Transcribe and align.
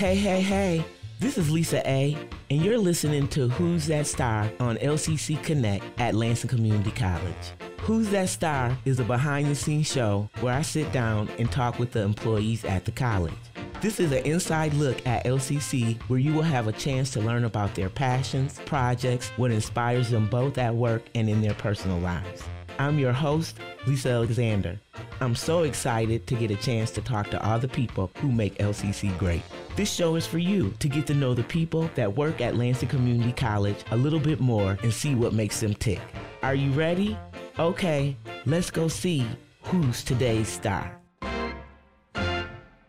Hey, 0.00 0.14
hey, 0.14 0.40
hey. 0.40 0.82
This 1.18 1.36
is 1.36 1.50
Lisa 1.50 1.86
A, 1.86 2.16
and 2.48 2.62
you're 2.64 2.78
listening 2.78 3.28
to 3.28 3.48
Who's 3.48 3.86
That 3.88 4.06
Star 4.06 4.50
on 4.58 4.78
LCC 4.78 5.42
Connect 5.42 5.84
at 6.00 6.14
Lansing 6.14 6.48
Community 6.48 6.90
College. 6.90 7.52
Who's 7.80 8.08
That 8.08 8.30
Star 8.30 8.74
is 8.86 8.98
a 8.98 9.04
behind 9.04 9.48
the 9.48 9.54
scenes 9.54 9.92
show 9.92 10.30
where 10.40 10.54
I 10.54 10.62
sit 10.62 10.90
down 10.90 11.28
and 11.38 11.52
talk 11.52 11.78
with 11.78 11.92
the 11.92 12.00
employees 12.00 12.64
at 12.64 12.86
the 12.86 12.92
college. 12.92 13.34
This 13.82 14.00
is 14.00 14.10
an 14.12 14.24
inside 14.24 14.72
look 14.72 15.06
at 15.06 15.26
LCC 15.26 16.00
where 16.04 16.18
you 16.18 16.32
will 16.32 16.40
have 16.40 16.66
a 16.66 16.72
chance 16.72 17.10
to 17.10 17.20
learn 17.20 17.44
about 17.44 17.74
their 17.74 17.90
passions, 17.90 18.58
projects, 18.64 19.28
what 19.36 19.50
inspires 19.50 20.08
them 20.08 20.30
both 20.30 20.56
at 20.56 20.74
work 20.74 21.02
and 21.14 21.28
in 21.28 21.42
their 21.42 21.52
personal 21.52 21.98
lives. 21.98 22.42
I'm 22.80 22.98
your 22.98 23.12
host, 23.12 23.58
Lisa 23.86 24.08
Alexander. 24.08 24.80
I'm 25.20 25.34
so 25.34 25.64
excited 25.64 26.26
to 26.26 26.34
get 26.34 26.50
a 26.50 26.56
chance 26.56 26.90
to 26.92 27.02
talk 27.02 27.28
to 27.28 27.46
all 27.46 27.58
the 27.58 27.68
people 27.68 28.10
who 28.16 28.32
make 28.32 28.56
LCC 28.56 29.16
great. 29.18 29.42
This 29.76 29.92
show 29.92 30.16
is 30.16 30.26
for 30.26 30.38
you 30.38 30.72
to 30.78 30.88
get 30.88 31.06
to 31.08 31.14
know 31.14 31.34
the 31.34 31.42
people 31.42 31.90
that 31.94 32.16
work 32.16 32.40
at 32.40 32.56
Lansing 32.56 32.88
Community 32.88 33.32
College 33.32 33.76
a 33.90 33.96
little 33.98 34.18
bit 34.18 34.40
more 34.40 34.78
and 34.82 34.94
see 34.94 35.14
what 35.14 35.34
makes 35.34 35.60
them 35.60 35.74
tick. 35.74 36.00
Are 36.42 36.54
you 36.54 36.70
ready? 36.70 37.18
Okay, 37.58 38.16
let's 38.46 38.70
go 38.70 38.88
see 38.88 39.26
who's 39.64 40.02
today's 40.02 40.48
star. 40.48 40.98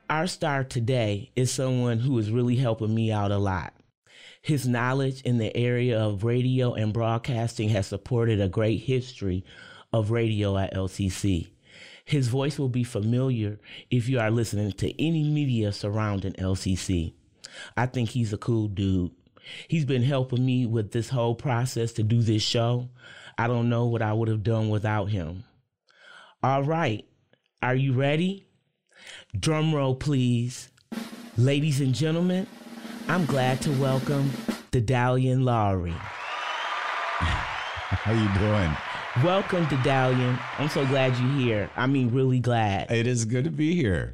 Our 0.09 0.27
star 0.27 0.63
today 0.63 1.31
is 1.35 1.51
someone 1.51 1.99
who 1.99 2.17
is 2.17 2.31
really 2.31 2.55
helping 2.55 2.95
me 2.95 3.12
out 3.12 3.34
a 3.34 3.37
lot. 3.37 3.73
His 4.41 4.65
knowledge 4.65 5.21
in 5.23 5.37
the 5.37 5.55
area 5.55 5.99
of 5.99 6.23
radio 6.23 6.76
and 6.76 6.93
broadcasting 6.93 7.67
has 7.70 7.87
supported 7.87 8.39
a 8.39 8.48
great 8.48 8.77
history 8.77 9.43
of 9.93 10.11
radio 10.11 10.57
at 10.57 10.73
LCC. 10.73 11.51
His 12.05 12.27
voice 12.27 12.57
will 12.57 12.69
be 12.69 12.83
familiar 12.83 13.59
if 13.89 14.09
you 14.09 14.19
are 14.19 14.31
listening 14.31 14.71
to 14.73 15.03
any 15.03 15.23
media 15.29 15.71
surrounding 15.71 16.33
LCC. 16.33 17.13
I 17.77 17.85
think 17.85 18.09
he's 18.09 18.33
a 18.33 18.37
cool 18.37 18.67
dude. 18.67 19.11
He's 19.67 19.85
been 19.85 20.03
helping 20.03 20.45
me 20.45 20.65
with 20.65 20.91
this 20.91 21.09
whole 21.09 21.35
process 21.35 21.91
to 21.93 22.03
do 22.03 22.21
this 22.21 22.43
show. 22.43 22.89
I 23.37 23.48
don't 23.48 23.70
know 23.70 23.85
what 23.85 24.01
I 24.01 24.13
would 24.13 24.27
have 24.27 24.43
done 24.43 24.70
without 24.70 25.09
him. 25.09 25.43
All 26.43 26.63
right, 26.63 27.05
are 27.61 27.76
you 27.76 27.93
ready? 27.93 28.45
Drum 29.37 29.73
roll, 29.73 29.95
please. 29.95 30.70
Ladies 31.37 31.81
and 31.81 31.93
gentlemen, 31.93 32.48
I'm 33.07 33.26
glad 33.26 33.61
to 33.61 33.71
welcome 33.71 34.31
Daedalian 34.71 35.43
Lowry. 35.43 35.95
How 37.17 38.11
you 38.13 38.39
doing? 38.39 38.90
Welcome 39.17 39.67
to 39.67 39.76
Dalian. 39.76 40.41
I'm 40.57 40.70
so 40.70 40.85
glad 40.85 41.17
you're 41.17 41.34
here. 41.34 41.70
I 41.76 41.85
mean, 41.85 42.13
really 42.13 42.40
glad. 42.40 42.90
It 42.90 43.05
is 43.05 43.26
good 43.26 43.43
to 43.43 43.51
be 43.51 43.76
here. 43.76 44.13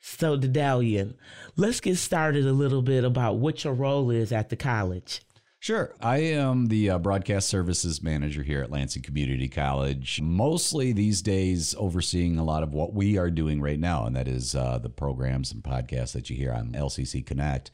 So, 0.00 0.38
Daedalian, 0.38 1.12
let's 1.56 1.78
get 1.78 1.98
started 1.98 2.46
a 2.46 2.52
little 2.52 2.80
bit 2.80 3.04
about 3.04 3.36
what 3.36 3.64
your 3.64 3.74
role 3.74 4.10
is 4.10 4.32
at 4.32 4.48
the 4.48 4.56
college. 4.56 5.20
Sure. 5.58 5.94
I 6.00 6.20
am 6.20 6.68
the 6.68 6.88
uh, 6.88 6.98
broadcast 6.98 7.50
services 7.50 8.02
manager 8.02 8.42
here 8.42 8.62
at 8.62 8.70
Lansing 8.70 9.02
Community 9.02 9.46
College, 9.46 10.22
mostly 10.22 10.94
these 10.94 11.20
days 11.20 11.74
overseeing 11.76 12.38
a 12.38 12.44
lot 12.44 12.62
of 12.62 12.72
what 12.72 12.94
we 12.94 13.18
are 13.18 13.30
doing 13.30 13.60
right 13.60 13.78
now, 13.78 14.06
and 14.06 14.16
that 14.16 14.26
is 14.26 14.54
uh, 14.54 14.78
the 14.78 14.88
programs 14.88 15.52
and 15.52 15.62
podcasts 15.62 16.12
that 16.12 16.30
you 16.30 16.36
hear 16.36 16.54
on 16.54 16.72
LCC 16.72 17.24
Connect. 17.24 17.70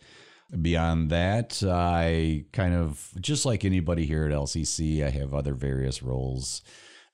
Beyond 0.61 1.11
that, 1.11 1.61
I 1.67 2.45
kind 2.53 2.75
of, 2.75 3.13
just 3.21 3.45
like 3.45 3.65
anybody 3.65 4.07
here 4.07 4.25
at 4.27 4.33
LCC, 4.33 5.05
I 5.05 5.11
have 5.11 5.35
other 5.35 5.55
various 5.55 6.03
roles 6.03 6.63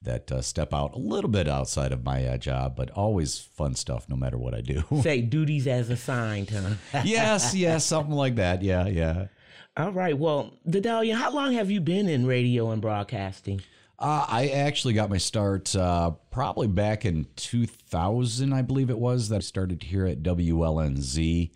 that 0.02 0.30
uh, 0.30 0.42
step 0.42 0.74
out 0.74 0.94
a 0.94 0.98
little 0.98 1.30
bit 1.30 1.48
outside 1.48 1.92
of 1.92 2.04
my 2.04 2.26
uh, 2.26 2.36
job, 2.36 2.76
but 2.76 2.90
always 2.90 3.38
fun 3.38 3.74
stuff 3.74 4.08
no 4.08 4.16
matter 4.16 4.36
what 4.36 4.54
I 4.54 4.60
do. 4.60 4.82
Say 5.02 5.22
duties 5.22 5.66
as 5.66 5.90
assigned, 5.90 6.50
huh? 6.50 7.02
yes, 7.04 7.54
yes, 7.54 7.86
something 7.86 8.14
like 8.14 8.36
that. 8.36 8.62
Yeah, 8.62 8.86
yeah. 8.86 9.26
All 9.76 9.92
right. 9.92 10.16
Well, 10.16 10.52
Daedalian, 10.68 11.14
how 11.14 11.30
long 11.30 11.54
have 11.54 11.70
you 11.70 11.80
been 11.80 12.08
in 12.08 12.26
radio 12.26 12.70
and 12.70 12.82
broadcasting? 12.82 13.62
Uh, 13.98 14.26
I 14.28 14.48
actually 14.48 14.94
got 14.94 15.08
my 15.08 15.18
start 15.18 15.74
uh, 15.76 16.10
probably 16.30 16.66
back 16.66 17.04
in 17.04 17.28
2000, 17.36 18.52
I 18.52 18.62
believe 18.62 18.90
it 18.90 18.98
was, 18.98 19.28
that 19.28 19.36
I 19.36 19.40
started 19.40 19.84
here 19.84 20.06
at 20.06 20.22
WLNZ 20.22 21.50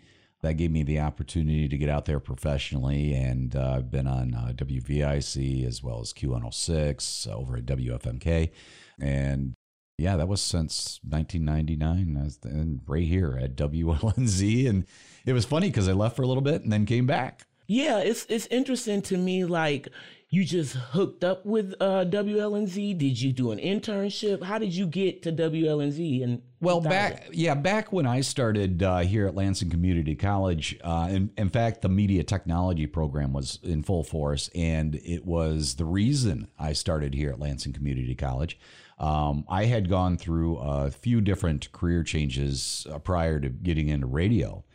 that 0.47 0.55
gave 0.55 0.71
me 0.71 0.83
the 0.83 0.99
opportunity 0.99 1.67
to 1.67 1.77
get 1.77 1.89
out 1.89 2.05
there 2.05 2.19
professionally. 2.19 3.13
And 3.13 3.55
uh, 3.55 3.73
I've 3.77 3.91
been 3.91 4.07
on 4.07 4.33
uh, 4.33 4.53
WVIC 4.55 5.65
as 5.65 5.83
well 5.83 5.99
as 5.99 6.13
Q106 6.13 7.27
over 7.31 7.57
at 7.57 7.65
WFMK. 7.65 8.51
And 8.99 9.53
yeah, 9.97 10.15
that 10.15 10.27
was 10.27 10.41
since 10.41 10.99
1999 11.07 12.31
and 12.43 12.81
right 12.87 13.03
here 13.03 13.37
at 13.41 13.55
WLNZ. 13.55 14.69
And 14.69 14.85
it 15.25 15.33
was 15.33 15.45
funny 15.45 15.67
because 15.67 15.89
I 15.89 15.93
left 15.93 16.15
for 16.15 16.21
a 16.21 16.27
little 16.27 16.41
bit 16.41 16.63
and 16.63 16.71
then 16.71 16.85
came 16.85 17.05
back. 17.05 17.45
Yeah, 17.67 17.99
it's 17.99 18.25
it's 18.29 18.47
interesting 18.47 19.01
to 19.03 19.17
me. 19.17 19.43
Like 19.43 19.89
you 20.29 20.43
just 20.43 20.73
hooked 20.75 21.23
up 21.23 21.45
with 21.45 21.73
uh, 21.79 22.03
WLNZ? 22.05 22.97
Did 22.97 23.21
you 23.21 23.31
do 23.31 23.51
an 23.51 23.59
internship? 23.59 24.43
How 24.43 24.57
did 24.57 24.75
you 24.75 24.85
get 24.85 25.23
to 25.23 25.31
WLNZ? 25.31 26.21
And 26.21 26.41
well, 26.59 26.81
back 26.81 27.29
yeah, 27.31 27.53
back 27.53 27.93
when 27.93 28.05
I 28.05 28.19
started 28.19 28.83
uh, 28.83 28.99
here 28.99 29.27
at 29.27 29.35
Lansing 29.35 29.69
Community 29.69 30.15
College, 30.15 30.77
uh, 30.83 31.07
in, 31.09 31.31
in 31.37 31.49
fact, 31.49 31.81
the 31.81 31.87
media 31.87 32.23
technology 32.23 32.87
program 32.87 33.31
was 33.31 33.59
in 33.63 33.83
full 33.83 34.03
force, 34.03 34.49
and 34.53 34.95
it 34.95 35.25
was 35.25 35.75
the 35.75 35.85
reason 35.85 36.49
I 36.59 36.73
started 36.73 37.13
here 37.13 37.29
at 37.29 37.39
Lansing 37.39 37.71
Community 37.71 38.15
College. 38.15 38.59
Um, 38.99 39.45
I 39.47 39.65
had 39.65 39.89
gone 39.89 40.17
through 40.17 40.57
a 40.57 40.91
few 40.91 41.21
different 41.21 41.71
career 41.71 42.03
changes 42.03 42.85
uh, 42.91 42.99
prior 42.99 43.39
to 43.39 43.47
getting 43.47 43.87
into 43.87 44.07
radio, 44.07 44.65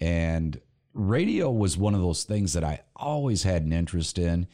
and 0.00 0.58
radio 0.94 1.50
was 1.50 1.76
one 1.76 1.94
of 1.94 2.00
those 2.00 2.24
things 2.24 2.54
that 2.54 2.64
I 2.64 2.80
always 2.96 3.42
had 3.42 3.64
an 3.64 3.72
interest 3.72 4.18
in 4.18 4.46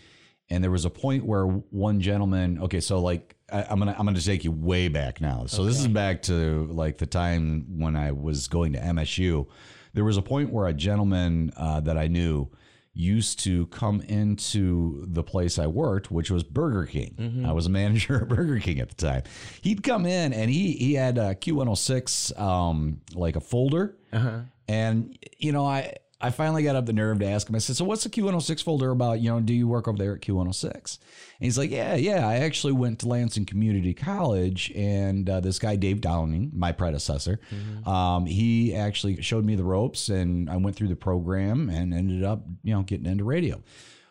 and 0.50 0.62
there 0.62 0.71
was 0.71 0.84
a 0.84 0.91
point 0.91 1.25
where 1.25 1.44
one 1.44 2.00
gentleman 2.00 2.61
okay 2.61 2.81
so 2.81 2.99
like 3.00 3.37
I, 3.53 3.72
am 3.72 3.78
gonna 3.78 3.94
i'm 3.99 4.05
gonna 4.05 4.21
take 4.21 4.44
you 4.44 4.53
way 4.53 4.88
back 4.88 5.21
now 5.21 5.47
so 5.47 5.62
okay. 5.62 5.69
this 5.69 5.81
is 5.81 5.88
back 5.88 6.22
to 6.22 6.66
like 6.71 6.99
the 6.99 7.06
time 7.06 7.78
when 7.78 7.97
i 7.97 8.12
was 8.12 8.49
going 8.49 8.72
to 8.75 8.81
msu 8.81 9.47
there 9.93 10.05
was 10.05 10.16
a 10.16 10.22
point 10.22 10.50
where 10.50 10.66
a 10.66 10.72
gentleman 10.72 11.53
uh, 11.56 11.81
that 11.81 11.97
i 11.97 12.09
knew 12.09 12.49
used 12.93 13.38
to 13.41 13.66
come 13.66 14.00
into 14.03 15.05
the 15.06 15.22
place 15.22 15.59
i 15.59 15.66
worked 15.66 16.11
which 16.11 16.31
was 16.31 16.43
burger 16.43 16.87
king 16.87 17.15
mm-hmm. 17.19 17.47
i 17.47 17.53
was 17.53 17.67
a 17.67 17.71
manager 17.81 18.22
at 18.22 18.28
burger 18.28 18.59
king 18.59 18.81
at 18.81 18.88
the 18.88 18.94
time 18.94 19.22
he'd 19.62 19.82
come 19.82 20.05
in 20.05 20.32
and 20.32 20.50
he 20.50 20.72
he 20.72 20.94
had 20.94 21.17
a 21.17 21.34
q106 21.34 22.38
um, 22.38 23.00
like 23.15 23.37
a 23.37 23.41
folder 23.41 23.97
uh-huh. 24.12 24.41
and 24.69 25.17
you 25.38 25.53
know 25.53 25.65
i 25.65 25.94
I 26.20 26.31
finally 26.31 26.62
got 26.62 26.76
up 26.76 26.86
the 26.86 26.92
nerve 26.92 27.19
to 27.20 27.26
ask 27.26 27.48
him. 27.48 27.56
I 27.56 27.58
said, 27.58 27.76
"So 27.76 27.84
what's 27.84 28.04
the 28.04 28.10
Q106 28.10 28.62
folder 28.62 28.91
about? 28.91 29.20
You 29.20 29.31
know, 29.31 29.41
do 29.41 29.54
you 29.54 29.66
work 29.66 29.88
over 29.88 29.97
there 29.97 30.14
at 30.14 30.20
Q106?" 30.20 30.75
And 30.75 31.44
he's 31.44 31.56
like, 31.56 31.70
"Yeah, 31.70 31.94
yeah. 31.94 32.28
I 32.28 32.36
actually 32.36 32.75
went 32.75 32.98
to 33.00 33.08
Lansing 33.08 33.47
Community 33.47 33.94
College, 33.94 34.70
and 34.76 35.28
uh, 35.28 35.41
this 35.41 35.58
guy 35.58 35.76
Dave 35.76 36.00
Downing, 36.00 36.50
my 36.54 36.72
predecessor, 36.72 37.41
mm-hmm. 37.50 37.88
um, 37.88 38.26
he 38.26 38.75
actually 38.75 39.22
showed 39.22 39.44
me 39.44 39.56
the 39.56 39.64
ropes, 39.64 40.08
and 40.08 40.50
I 40.50 40.56
went 40.56 40.76
through 40.76 40.88
the 40.88 40.97
program 40.97 41.70
and 41.70 41.94
ended 41.94 42.22
up, 42.22 42.44
you 42.62 42.75
know, 42.75 42.82
getting 42.82 43.06
into 43.06 43.25
radio." 43.25 43.62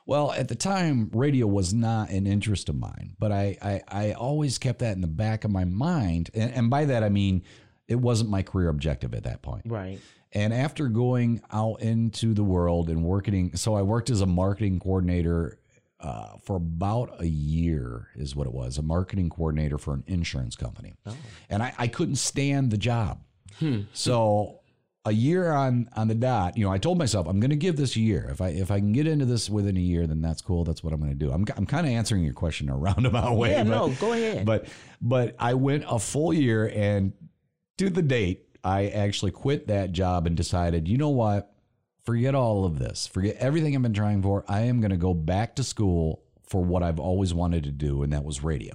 Well, 0.09 0.31
at 0.31 0.47
the 0.47 0.56
time, 0.56 1.12
radio 1.14 1.46
was 1.46 1.72
not 1.72 2.09
an 2.09 2.26
interest 2.26 2.68
of 2.68 2.76
mine, 2.76 3.16
but 3.20 3.31
I, 3.31 3.58
I, 3.62 3.81
I 3.88 4.14
always 4.14 4.58
kept 4.58 4.80
that 4.80 4.96
in 4.96 5.02
the 5.02 5.08
back 5.08 5.44
of 5.44 5.52
my 5.52 5.66
mind. 5.66 6.31
And, 6.34 6.52
and 6.52 6.68
by 6.68 6.86
that, 6.86 7.03
I 7.03 7.09
mean, 7.09 7.44
it 7.88 7.94
wasn't 7.94 8.31
my 8.31 8.41
career 8.41 8.70
objective 8.70 9.14
at 9.14 9.26
that 9.26 9.44
point. 9.44 9.66
Right. 9.68 10.00
And 10.31 10.53
after 10.53 10.88
going 10.88 11.41
out 11.51 11.81
into 11.81 12.34
the 12.34 12.44
world 12.44 12.90
and 12.90 13.03
working, 13.03 13.56
so 13.56 13.75
I 13.75 13.81
worked 13.81 14.09
as 14.09 14.22
a 14.22 14.28
marketing 14.28 14.79
coordinator 14.79 15.59
uh, 16.00 16.38
for 16.44 16.56
about 16.57 17.19
a 17.19 17.28
year, 17.28 18.09
is 18.16 18.35
what 18.35 18.47
it 18.47 18.53
was, 18.53 18.78
a 18.78 18.81
marketing 18.81 19.29
coordinator 19.29 19.78
for 19.78 19.94
an 19.94 20.03
insurance 20.07 20.56
company. 20.56 20.94
Oh. 21.06 21.16
And 21.50 21.62
I, 21.62 21.73
I, 21.78 21.88
couldn't 21.88 22.16
stand 22.16 22.72
the 22.72 22.78
job. 22.78 23.22
Hmm. 23.59 23.81
So 23.91 24.59
a 25.03 25.12
year 25.12 25.51
on 25.51 25.90
on 25.95 26.07
the 26.07 26.16
dot, 26.16 26.57
you 26.57 26.63
know, 26.63 26.72
I 26.72 26.78
told 26.78 26.97
myself 26.97 27.28
I'm 27.28 27.40
going 27.40 27.49
to 27.49 27.58
give 27.58 27.75
this 27.75 27.96
a 27.96 27.99
year. 27.99 28.29
If 28.32 28.40
I 28.40 28.49
if 28.49 28.72
I 28.72 28.79
can 28.79 28.93
get 28.93 29.08
into 29.08 29.25
this 29.25 29.49
within 29.49 29.75
a 29.75 29.82
year, 29.82 30.08
then 30.08 30.22
that's 30.22 30.41
cool. 30.41 30.64
That's 30.64 30.84
what 30.84 30.93
I'm 30.93 30.99
going 30.99 31.11
to 31.11 31.17
do. 31.17 31.32
I'm 31.32 31.46
I'm 31.58 31.66
kind 31.66 31.85
of 31.85 31.91
answering 31.91 32.23
your 32.23 32.34
question 32.34 32.70
in 32.70 32.75
a 32.75 32.78
roundabout 32.78 33.35
way. 33.35 33.52
Yeah, 33.52 33.64
but, 33.64 33.70
no, 33.70 33.90
go 33.99 34.14
ahead. 34.14 34.46
But 34.46 34.67
but 35.02 35.35
I 35.40 35.55
went 35.55 35.84
a 35.87 35.99
full 35.99 36.34
year 36.34 36.72
and 36.73 37.11
to 37.78 37.90
the 37.90 38.02
date 38.02 38.48
I 38.64 38.88
actually 38.88 39.32
quit 39.32 39.67
that 39.67 39.91
job 39.91 40.28
and 40.28 40.35
decided, 40.35 40.88
you 40.88 40.97
know 40.97 41.09
what? 41.09 41.53
Forget 42.03 42.35
all 42.35 42.66
of 42.66 42.79
this. 42.79 43.08
Forget 43.08 43.35
everything 43.38 43.76
I've 43.76 43.82
been 43.82 43.94
trying 43.94 44.22
for. 44.22 44.44
I 44.47 44.61
am 44.61 44.82
going 44.82 44.91
to 44.91 44.97
go 44.97 45.14
back 45.14 45.56
to 45.56 45.64
school 45.64 46.23
for 46.47 46.64
what 46.64 46.82
I've 46.82 47.00
always 47.00 47.34
wanted 47.34 47.64
to 47.66 47.72
do, 47.72 48.02
and 48.03 48.11
that 48.14 48.23
was 48.23 48.44
radio. 48.44 48.73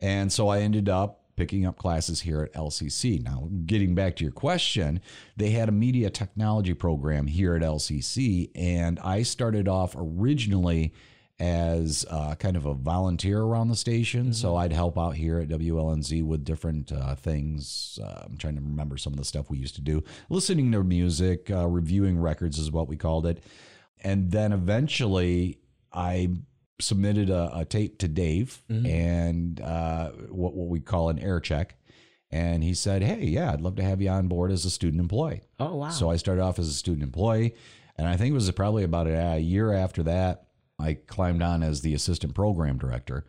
And 0.00 0.32
so 0.32 0.48
I 0.48 0.60
ended 0.60 0.88
up 0.88 1.22
picking 1.36 1.66
up 1.66 1.76
classes 1.76 2.22
here 2.22 2.42
at 2.42 2.52
LCC. 2.54 3.22
Now, 3.22 3.48
getting 3.66 3.94
back 3.94 4.16
to 4.16 4.24
your 4.24 4.32
question, 4.32 5.00
they 5.36 5.50
had 5.50 5.68
a 5.68 5.72
media 5.72 6.10
technology 6.10 6.74
program 6.74 7.26
here 7.26 7.54
at 7.54 7.62
LCC, 7.62 8.50
and 8.54 8.98
I 9.00 9.22
started 9.22 9.68
off 9.68 9.94
originally 9.96 10.92
as 11.38 12.06
uh, 12.10 12.34
kind 12.36 12.56
of 12.56 12.64
a 12.64 12.72
volunteer 12.74 13.40
around 13.40 13.68
the 13.68 13.76
station. 13.76 14.32
So 14.32 14.56
I'd 14.56 14.72
help 14.72 14.98
out 14.98 15.16
here 15.16 15.38
at 15.38 15.48
WLNZ 15.48 16.22
with 16.22 16.44
different 16.44 16.92
uh, 16.92 17.14
things. 17.14 17.98
Uh, 18.02 18.22
I'm 18.24 18.38
trying 18.38 18.56
to 18.56 18.62
remember 18.62 18.96
some 18.96 19.12
of 19.12 19.18
the 19.18 19.24
stuff 19.24 19.50
we 19.50 19.58
used 19.58 19.74
to 19.74 19.82
do. 19.82 20.02
Listening 20.30 20.72
to 20.72 20.82
music, 20.82 21.50
uh, 21.50 21.66
reviewing 21.66 22.18
records 22.18 22.58
is 22.58 22.70
what 22.70 22.88
we 22.88 22.96
called 22.96 23.26
it. 23.26 23.42
And 24.02 24.30
then 24.30 24.52
eventually 24.52 25.58
I 25.92 26.30
submitted 26.80 27.30
a, 27.30 27.50
a 27.58 27.64
tape 27.64 27.98
to 27.98 28.08
Dave 28.08 28.62
and 28.86 29.60
uh, 29.60 30.10
what, 30.28 30.54
what 30.54 30.68
we 30.68 30.80
call 30.80 31.10
an 31.10 31.18
air 31.18 31.40
check. 31.40 31.76
And 32.30 32.62
he 32.62 32.74
said, 32.74 33.02
Hey, 33.02 33.24
yeah, 33.24 33.52
I'd 33.52 33.60
love 33.60 33.76
to 33.76 33.82
have 33.82 34.00
you 34.00 34.08
on 34.08 34.28
board 34.28 34.50
as 34.50 34.64
a 34.64 34.70
student 34.70 35.00
employee. 35.00 35.42
Oh 35.60 35.76
wow. 35.76 35.90
So 35.90 36.10
I 36.10 36.16
started 36.16 36.42
off 36.42 36.58
as 36.58 36.68
a 36.68 36.72
student 36.72 37.02
employee, 37.04 37.54
and 37.96 38.06
I 38.06 38.16
think 38.16 38.32
it 38.32 38.34
was 38.34 38.50
probably 38.50 38.84
about 38.84 39.06
a, 39.06 39.38
year 39.38 39.72
after 39.72 40.02
that 40.04 40.45
I 40.78 40.94
climbed 40.94 41.42
on 41.42 41.62
as 41.62 41.80
the 41.80 41.94
assistant 41.94 42.34
program 42.34 42.78
director 42.78 43.24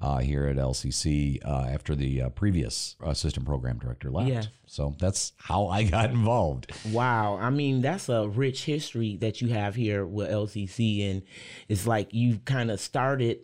uh, 0.00 0.18
here 0.18 0.46
at 0.46 0.56
LCC 0.56 1.44
uh, 1.44 1.66
after 1.70 1.94
the 1.94 2.22
uh, 2.22 2.28
previous 2.30 2.96
assistant 3.02 3.44
program 3.46 3.78
director 3.78 4.10
left. 4.10 4.28
Yes. 4.28 4.48
So 4.66 4.94
that's 4.98 5.32
how 5.36 5.68
I 5.68 5.84
got 5.84 6.10
involved. 6.10 6.72
Wow. 6.90 7.36
I 7.40 7.50
mean, 7.50 7.82
that's 7.82 8.08
a 8.08 8.28
rich 8.28 8.64
history 8.64 9.16
that 9.16 9.40
you 9.40 9.48
have 9.48 9.74
here 9.74 10.06
with 10.06 10.30
LCC. 10.30 11.10
And 11.10 11.22
it's 11.68 11.86
like 11.86 12.14
you've 12.14 12.44
kind 12.44 12.70
of 12.70 12.80
started, 12.80 13.40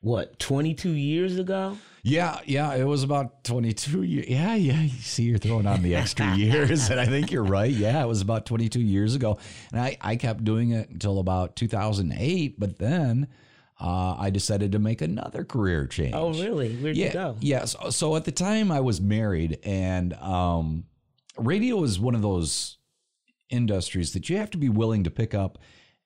what, 0.00 0.38
22 0.38 0.90
years 0.90 1.38
ago? 1.38 1.76
Yeah, 2.02 2.40
yeah, 2.46 2.74
it 2.74 2.84
was 2.84 3.02
about 3.02 3.44
22 3.44 4.02
years. 4.02 4.28
Yeah, 4.28 4.54
yeah. 4.54 4.82
You 4.82 4.88
see, 5.00 5.24
you're 5.24 5.38
throwing 5.38 5.66
on 5.66 5.82
the 5.82 5.94
extra 5.94 6.26
years, 6.36 6.88
and 6.90 7.00
I 7.00 7.06
think 7.06 7.32
you're 7.32 7.44
right. 7.44 7.70
Yeah, 7.70 8.02
it 8.02 8.06
was 8.06 8.22
about 8.22 8.46
22 8.46 8.80
years 8.80 9.14
ago. 9.14 9.38
And 9.72 9.80
I, 9.80 9.96
I 10.00 10.16
kept 10.16 10.44
doing 10.44 10.70
it 10.70 10.88
until 10.88 11.18
about 11.18 11.56
2008, 11.56 12.58
but 12.58 12.78
then 12.78 13.28
uh, 13.80 14.16
I 14.18 14.30
decided 14.30 14.72
to 14.72 14.78
make 14.78 15.02
another 15.02 15.44
career 15.44 15.86
change. 15.86 16.14
Oh, 16.14 16.32
really? 16.32 16.76
Where'd 16.76 16.96
yeah, 16.96 17.06
you 17.06 17.12
go? 17.12 17.36
Yeah. 17.40 17.64
So, 17.64 17.90
so 17.90 18.16
at 18.16 18.24
the 18.24 18.32
time 18.32 18.70
I 18.70 18.80
was 18.80 19.00
married, 19.00 19.58
and 19.64 20.14
um, 20.14 20.84
radio 21.36 21.82
is 21.82 21.98
one 21.98 22.14
of 22.14 22.22
those 22.22 22.78
industries 23.50 24.12
that 24.12 24.28
you 24.28 24.36
have 24.36 24.50
to 24.50 24.58
be 24.58 24.68
willing 24.68 25.04
to 25.04 25.10
pick 25.10 25.34
up 25.34 25.58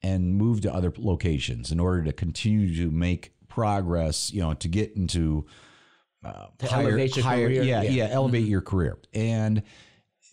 and 0.03 0.35
move 0.35 0.61
to 0.63 0.73
other 0.73 0.93
locations 0.97 1.71
in 1.71 1.79
order 1.79 2.03
to 2.05 2.13
continue 2.13 2.75
to 2.77 2.91
make 2.91 3.33
progress, 3.55 4.33
you 4.33 4.41
know, 4.41 4.55
to 4.55 4.69
get 4.69 4.97
into 4.97 5.47
uh, 6.25 6.47
To 6.59 6.73
elevate 6.73 7.17
your 7.17 7.25
higher, 7.25 7.47
career, 7.49 7.63
yeah, 7.63 7.83
yeah. 7.83 7.91
yeah, 7.91 8.09
elevate 8.11 8.47
your 8.47 8.61
career. 8.61 8.99
And 9.13 9.63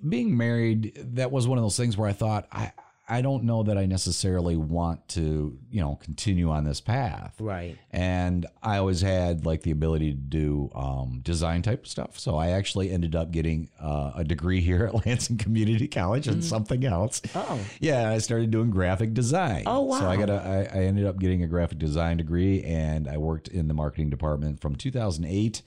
being 0.07 0.37
married, 0.37 0.97
that 1.15 1.31
was 1.31 1.47
one 1.47 1.57
of 1.57 1.63
those 1.63 1.75
things 1.75 1.97
where 1.97 2.07
I 2.07 2.13
thought, 2.13 2.47
I, 2.51 2.71
I 3.09 3.21
don't 3.21 3.43
know 3.43 3.63
that 3.63 3.77
I 3.77 3.87
necessarily 3.87 4.55
want 4.55 5.07
to, 5.09 5.57
you 5.71 5.81
know, 5.81 5.99
continue 6.03 6.51
on 6.51 6.63
this 6.63 6.79
path. 6.79 7.35
Right. 7.39 7.77
And 7.91 8.45
I 8.61 8.77
always 8.77 9.01
had 9.01 9.45
like 9.45 9.63
the 9.63 9.71
ability 9.71 10.11
to 10.11 10.17
do 10.17 10.69
um, 10.75 11.21
design 11.23 11.63
type 11.63 11.87
stuff. 11.87 12.19
So 12.19 12.37
I 12.37 12.49
actually 12.49 12.91
ended 12.91 13.15
up 13.15 13.31
getting 13.31 13.69
uh, 13.81 14.11
a 14.15 14.23
degree 14.23 14.61
here 14.61 14.85
at 14.85 14.93
Lansing 15.05 15.37
Community 15.37 15.87
College 15.87 16.27
and 16.27 16.43
something 16.43 16.85
else. 16.85 17.21
Oh. 17.33 17.59
Yeah, 17.79 18.11
I 18.11 18.19
started 18.19 18.51
doing 18.51 18.69
graphic 18.69 19.13
design. 19.13 19.63
Oh, 19.65 19.81
wow. 19.81 19.99
So 19.99 20.07
I 20.07 20.15
got 20.15 20.29
a, 20.29 20.69
I, 20.73 20.79
I 20.79 20.83
ended 20.83 21.05
up 21.05 21.17
getting 21.17 21.43
a 21.43 21.47
graphic 21.47 21.79
design 21.79 22.17
degree, 22.17 22.63
and 22.63 23.07
I 23.07 23.17
worked 23.17 23.47
in 23.47 23.67
the 23.67 23.73
marketing 23.73 24.09
department 24.09 24.61
from 24.61 24.75
2008 24.75 25.61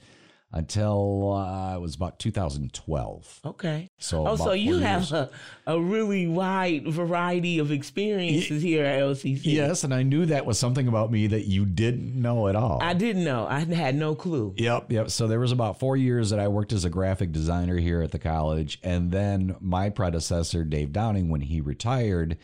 until 0.55 1.33
uh, 1.33 1.75
it 1.75 1.81
was 1.81 1.95
about 1.95 2.19
2012. 2.19 3.39
Okay. 3.43 3.89
So 3.97 4.27
Oh, 4.27 4.35
so 4.35 4.51
you 4.53 4.77
have 4.77 5.01
years. 5.01 5.11
a, 5.11 5.29
a 5.65 5.79
really 5.81 6.27
wide 6.27 6.87
variety 6.87 7.57
of 7.59 7.71
experiences 7.71 8.61
here 8.61 8.85
at 8.85 8.99
LCC. 9.01 9.41
Yes, 9.43 9.83
and 9.83 9.93
I 9.93 10.03
knew 10.03 10.25
that 10.27 10.45
was 10.45 10.59
something 10.59 10.87
about 10.87 11.11
me 11.11 11.27
that 11.27 11.45
you 11.47 11.65
didn't 11.65 12.13
know 12.15 12.47
at 12.47 12.55
all. 12.55 12.79
I 12.81 12.93
didn't 12.93 13.23
know. 13.23 13.47
I 13.47 13.59
had 13.61 13.95
no 13.95 14.13
clue. 14.15 14.53
Yep, 14.57 14.91
yep. 14.91 15.09
So 15.09 15.27
there 15.27 15.39
was 15.39 15.51
about 15.51 15.79
four 15.79 15.97
years 15.97 16.29
that 16.29 16.39
I 16.39 16.47
worked 16.47 16.71
as 16.71 16.85
a 16.85 16.89
graphic 16.89 17.31
designer 17.31 17.77
here 17.77 18.01
at 18.01 18.11
the 18.11 18.19
college, 18.19 18.79
and 18.83 19.11
then 19.11 19.55
my 19.59 19.89
predecessor, 19.89 20.63
Dave 20.63 20.91
Downing, 20.93 21.29
when 21.29 21.41
he 21.41 21.61
retired, 21.61 22.37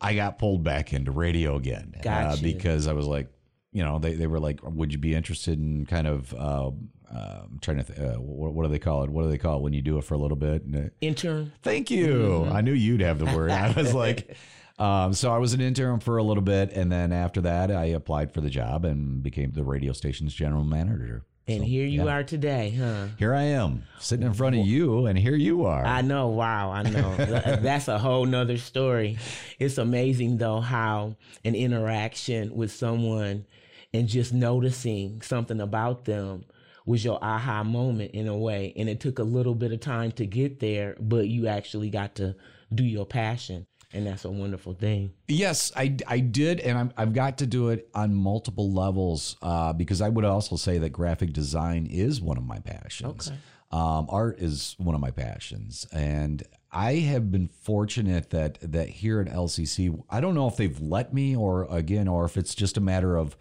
I 0.00 0.14
got 0.14 0.38
pulled 0.38 0.64
back 0.64 0.92
into 0.92 1.12
radio 1.12 1.56
again 1.56 1.94
uh, 1.98 2.02
Gotcha. 2.02 2.42
because 2.42 2.88
I 2.88 2.92
was 2.94 3.06
like, 3.06 3.28
you 3.72 3.84
know, 3.84 3.98
they, 4.00 4.14
they 4.14 4.26
were 4.26 4.40
like, 4.40 4.60
would 4.64 4.92
you 4.92 4.98
be 4.98 5.14
interested 5.14 5.58
in 5.60 5.86
kind 5.86 6.06
of 6.08 6.34
uh, 6.34 6.70
uh, 7.14 7.40
I'm 7.44 7.58
trying 7.60 7.78
to 7.78 7.82
th- 7.84 7.98
uh, 7.98 8.20
what, 8.20 8.52
what 8.52 8.62
do 8.64 8.68
they 8.70 8.78
call 8.78 9.02
it? 9.04 9.10
What 9.10 9.24
do 9.24 9.30
they 9.30 9.38
call 9.38 9.58
it 9.58 9.62
when 9.62 9.72
you 9.72 9.82
do 9.82 9.98
it 9.98 10.04
for 10.04 10.14
a 10.14 10.18
little 10.18 10.36
bit? 10.36 10.62
Intern. 11.00 11.52
Thank 11.62 11.90
you. 11.90 12.46
I 12.46 12.60
knew 12.60 12.72
you'd 12.72 13.00
have 13.00 13.18
the 13.18 13.26
word. 13.26 13.50
I 13.50 13.72
was 13.72 13.92
like, 13.94 14.36
um, 14.78 15.12
so 15.12 15.32
I 15.32 15.38
was 15.38 15.52
an 15.52 15.60
intern 15.60 16.00
for 16.00 16.18
a 16.18 16.22
little 16.22 16.42
bit, 16.42 16.72
and 16.72 16.90
then 16.90 17.12
after 17.12 17.40
that, 17.42 17.70
I 17.70 17.86
applied 17.86 18.32
for 18.32 18.40
the 18.40 18.50
job 18.50 18.84
and 18.84 19.22
became 19.22 19.52
the 19.52 19.64
radio 19.64 19.92
station's 19.92 20.34
general 20.34 20.64
manager. 20.64 21.24
And 21.48 21.62
So, 21.62 21.66
here 21.66 21.86
you 21.86 22.04
yeah. 22.04 22.12
are 22.12 22.22
today, 22.22 22.70
huh? 22.78 23.06
Here 23.18 23.34
I 23.34 23.42
am 23.42 23.82
sitting 23.98 24.24
in 24.24 24.34
front 24.34 24.54
of 24.56 24.64
you, 24.64 25.06
and 25.06 25.18
here 25.18 25.34
you 25.34 25.64
are. 25.64 25.84
I 25.84 26.02
know. 26.02 26.28
Wow. 26.28 26.70
I 26.70 26.82
know. 26.82 27.16
That's 27.16 27.88
a 27.88 27.98
whole 27.98 28.24
nother 28.24 28.56
story. 28.56 29.18
It's 29.58 29.78
amazing 29.78 30.38
though 30.38 30.60
how 30.60 31.16
an 31.44 31.56
interaction 31.56 32.54
with 32.54 32.70
someone 32.70 33.46
and 33.92 34.06
just 34.06 34.32
noticing 34.32 35.22
something 35.22 35.60
about 35.60 36.04
them 36.04 36.44
was 36.86 37.04
your 37.04 37.18
aha 37.22 37.62
moment 37.62 38.12
in 38.12 38.28
a 38.28 38.36
way. 38.36 38.72
And 38.76 38.88
it 38.88 39.00
took 39.00 39.18
a 39.18 39.24
little 39.24 39.54
bit 39.54 39.72
of 39.72 39.80
time 39.80 40.12
to 40.12 40.26
get 40.26 40.60
there, 40.60 40.96
but 41.00 41.28
you 41.28 41.46
actually 41.46 41.90
got 41.90 42.14
to 42.16 42.34
do 42.74 42.84
your 42.84 43.06
passion. 43.06 43.66
And 43.92 44.06
that's 44.06 44.24
a 44.24 44.30
wonderful 44.30 44.74
thing. 44.74 45.12
Yes, 45.26 45.72
I, 45.74 45.96
I 46.06 46.20
did, 46.20 46.60
and 46.60 46.78
I'm, 46.78 46.92
I've 46.96 47.12
got 47.12 47.38
to 47.38 47.46
do 47.46 47.70
it 47.70 47.88
on 47.92 48.14
multiple 48.14 48.72
levels 48.72 49.36
uh, 49.42 49.72
because 49.72 50.00
I 50.00 50.08
would 50.08 50.24
also 50.24 50.54
say 50.54 50.78
that 50.78 50.90
graphic 50.90 51.32
design 51.32 51.86
is 51.86 52.20
one 52.20 52.36
of 52.36 52.44
my 52.44 52.60
passions. 52.60 53.28
Okay. 53.28 53.38
Um, 53.72 54.06
art 54.08 54.38
is 54.40 54.76
one 54.78 54.94
of 54.94 55.00
my 55.00 55.10
passions, 55.10 55.86
and 55.92 56.42
I 56.72 56.94
have 56.94 57.30
been 57.30 57.48
fortunate 57.48 58.30
that 58.30 58.58
that 58.62 58.88
here 58.88 59.20
at 59.20 59.28
LCC, 59.28 60.02
I 60.10 60.20
don't 60.20 60.34
know 60.34 60.48
if 60.48 60.56
they've 60.56 60.80
let 60.80 61.14
me, 61.14 61.36
or 61.36 61.68
again, 61.70 62.08
or 62.08 62.24
if 62.24 62.36
it's 62.36 62.54
just 62.54 62.76
a 62.76 62.80
matter 62.80 63.16
of 63.16 63.36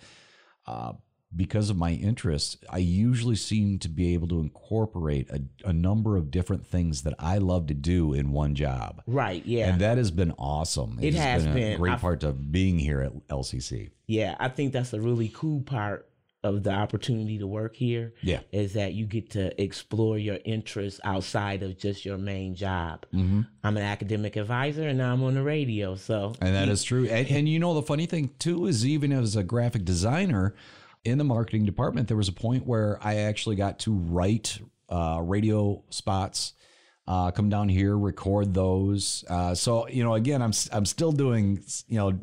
uh, 0.68 0.94
because 1.36 1.70
of 1.70 1.78
my 1.78 1.92
interests, 1.92 2.58
I 2.70 2.80
usually 2.80 3.36
seem 3.36 3.78
to 3.80 3.90
be 3.90 4.14
able 4.14 4.28
to 4.30 4.40
incorporate 4.40 5.30
a, 5.30 5.42
a 5.68 5.74
number 5.74 6.18
of 6.18 6.32
different 6.32 6.66
things 6.66 7.04
that 7.04 7.14
I 7.20 7.38
love 7.38 7.68
to 7.68 7.74
do 7.74 8.14
in 8.14 8.32
one 8.32 8.56
job. 8.56 9.04
Right. 9.06 9.46
Yeah. 9.46 9.70
And 9.70 9.82
that 9.82 9.98
has 9.98 10.10
been 10.12 10.32
awesome. 10.40 10.98
It 11.02 11.14
has 11.14 11.46
been 11.46 11.74
a 11.74 11.78
great 11.78 11.94
I've- 11.94 12.02
part 12.02 12.24
of 12.24 12.52
being 12.52 12.80
here 12.80 13.02
at 13.02 13.14
LCC. 13.28 13.92
Yeah, 14.08 14.36
I 14.40 14.50
think 14.50 14.74
that's 14.74 14.92
a 14.94 15.00
really 15.00 15.30
cool 15.30 15.62
part 15.62 16.08
of 16.42 16.64
the 16.64 16.72
opportunity 16.72 17.38
to 17.38 17.46
work 17.46 17.76
here. 17.76 18.14
Yeah. 18.24 18.40
Is 18.52 18.74
that 18.74 18.94
you 18.94 19.06
get 19.06 19.30
to 19.32 19.62
explore 19.62 20.18
your 20.18 20.40
interests 20.46 21.00
outside 21.04 21.62
of 21.64 21.78
just 21.78 22.06
your 22.06 22.18
main 22.18 22.56
job. 22.56 23.06
Mm-hmm. 23.14 23.42
I'm 23.64 23.78
an 23.78 23.84
academic 23.84 24.36
advisor 24.38 24.88
and 24.88 24.98
now 24.98 25.14
I'm 25.14 25.22
on 25.22 25.36
the 25.36 25.44
radio. 25.44 25.96
So 25.96 26.34
And 26.42 26.56
that 26.56 26.70
is 26.70 26.82
true. 26.84 27.08
And, 27.08 27.28
and 27.30 27.50
you 27.50 27.60
know, 27.60 27.74
the 27.76 27.84
funny 27.84 28.06
thing 28.08 28.32
too 28.40 28.66
is 28.68 28.84
even 28.86 29.12
as 29.12 29.36
a 29.36 29.44
graphic 29.44 29.84
designer 29.86 30.56
in 31.04 31.18
the 31.18 31.24
marketing 31.24 31.66
department, 31.66 32.08
there 32.08 32.18
was 32.18 32.28
a 32.28 32.34
point 32.34 32.66
where 32.66 33.00
I 33.02 33.16
actually 33.16 33.56
got 33.56 33.80
to 33.80 33.94
write 33.94 34.60
uh, 34.90 35.22
radio 35.24 35.84
spots. 35.90 36.54
Uh, 37.08 37.32
come 37.32 37.50
down 37.50 37.70
here, 37.70 37.98
record 37.98 38.54
those. 38.54 39.24
Uh, 39.28 39.56
so 39.56 39.88
you 39.88 40.04
know, 40.04 40.14
again, 40.14 40.42
I'm 40.42 40.54
I'm 40.72 40.86
still 40.86 41.12
doing 41.12 41.64
you 41.88 41.98
know 41.98 42.20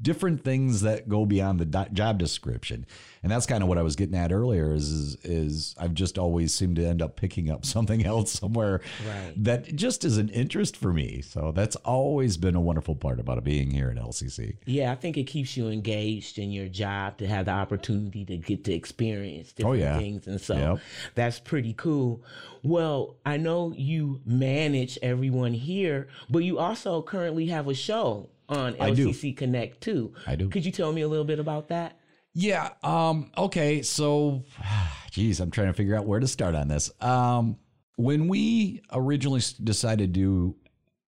different 0.00 0.42
things 0.44 0.80
that 0.82 1.08
go 1.08 1.24
beyond 1.26 1.60
the 1.60 1.64
do- 1.64 1.86
job 1.92 2.18
description, 2.18 2.84
and 3.22 3.30
that's 3.32 3.46
kind 3.46 3.62
of 3.62 3.68
what 3.68 3.78
I 3.78 3.82
was 3.82 3.96
getting 3.96 4.16
at 4.16 4.32
earlier. 4.32 4.72
Is, 4.74 4.90
is 4.90 5.16
is 5.24 5.74
I've 5.78 5.94
just 5.94 6.18
always 6.18 6.54
seemed 6.54 6.76
to 6.76 6.84
end 6.86 7.00
up 7.02 7.16
picking 7.16 7.50
up 7.50 7.64
something 7.74 8.04
else 8.04 8.32
somewhere 8.32 8.80
Right. 9.06 9.32
that 9.44 9.74
just 9.76 10.04
is 10.04 10.18
an 10.18 10.28
interest 10.30 10.76
for 10.76 10.92
me. 10.92 11.20
So 11.22 11.52
that's 11.52 11.76
always 11.76 12.36
been 12.36 12.54
a 12.54 12.60
wonderful 12.60 12.94
part 12.96 13.20
about 13.20 13.42
being 13.44 13.70
here 13.70 13.90
at 13.90 13.96
LCC. 14.02 14.56
yeah, 14.66 14.90
I 14.92 14.94
think 14.94 15.16
it 15.16 15.24
keeps 15.24 15.56
you 15.56 15.68
engaged 15.68 16.38
in 16.38 16.50
your 16.50 16.68
job 16.68 17.18
to 17.18 17.26
have 17.26 17.44
the 17.46 17.52
opportunity 17.52 18.24
to 18.24 18.36
get 18.36 18.64
to 18.64 18.72
experience 18.72 19.52
oh, 19.52 19.74
different 19.74 19.80
yeah. 19.80 19.98
things. 19.98 20.26
And 20.26 20.40
so 20.40 20.54
Yep. 20.56 20.78
that's 21.14 21.38
pretty 21.40 21.74
cool. 21.74 22.22
Well, 22.62 23.16
I 23.26 23.36
know 23.36 23.72
you 23.76 24.20
manage 24.24 24.98
everyone 25.02 25.52
here, 25.54 26.08
but 26.30 26.38
you 26.40 26.58
also 26.58 27.02
currently 27.02 27.46
have 27.46 27.68
a 27.68 27.74
show 27.74 28.30
on. 28.48 28.74
LCC 28.74 29.36
Connect 29.36 29.80
too. 29.80 30.12
I 30.26 30.36
do. 30.36 30.48
Could 30.48 30.64
you 30.64 30.72
tell 30.72 30.92
me 30.92 31.02
a 31.02 31.08
little 31.08 31.24
bit 31.24 31.38
about 31.38 31.68
that? 31.68 31.98
Yeah. 32.34 32.70
Um, 32.82 33.30
okay. 33.36 33.82
So, 33.82 34.44
geez, 35.10 35.40
I'm 35.40 35.50
trying 35.50 35.68
to 35.68 35.72
figure 35.72 35.96
out 35.96 36.06
where 36.06 36.20
to 36.20 36.26
start 36.26 36.54
on 36.54 36.68
this. 36.68 36.90
Um, 37.00 37.56
when 37.96 38.28
we 38.28 38.82
originally 38.92 39.42
decided 39.62 40.12
to 40.14 40.20
do 40.20 40.56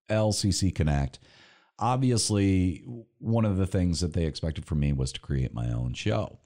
LCC 0.09 0.73
Connect, 0.73 1.19
obviously, 1.79 2.83
one 3.19 3.45
of 3.45 3.57
the 3.57 3.67
things 3.67 3.99
that 3.99 4.13
they 4.13 4.25
expected 4.25 4.65
from 4.65 4.79
me 4.79 4.93
was 4.93 5.11
to 5.13 5.19
create 5.19 5.53
my 5.53 5.69
own 5.71 5.93
show. 5.93 6.39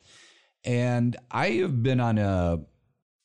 And 0.64 1.16
I 1.30 1.50
have 1.52 1.82
been 1.82 2.00
on 2.00 2.18
a 2.18 2.60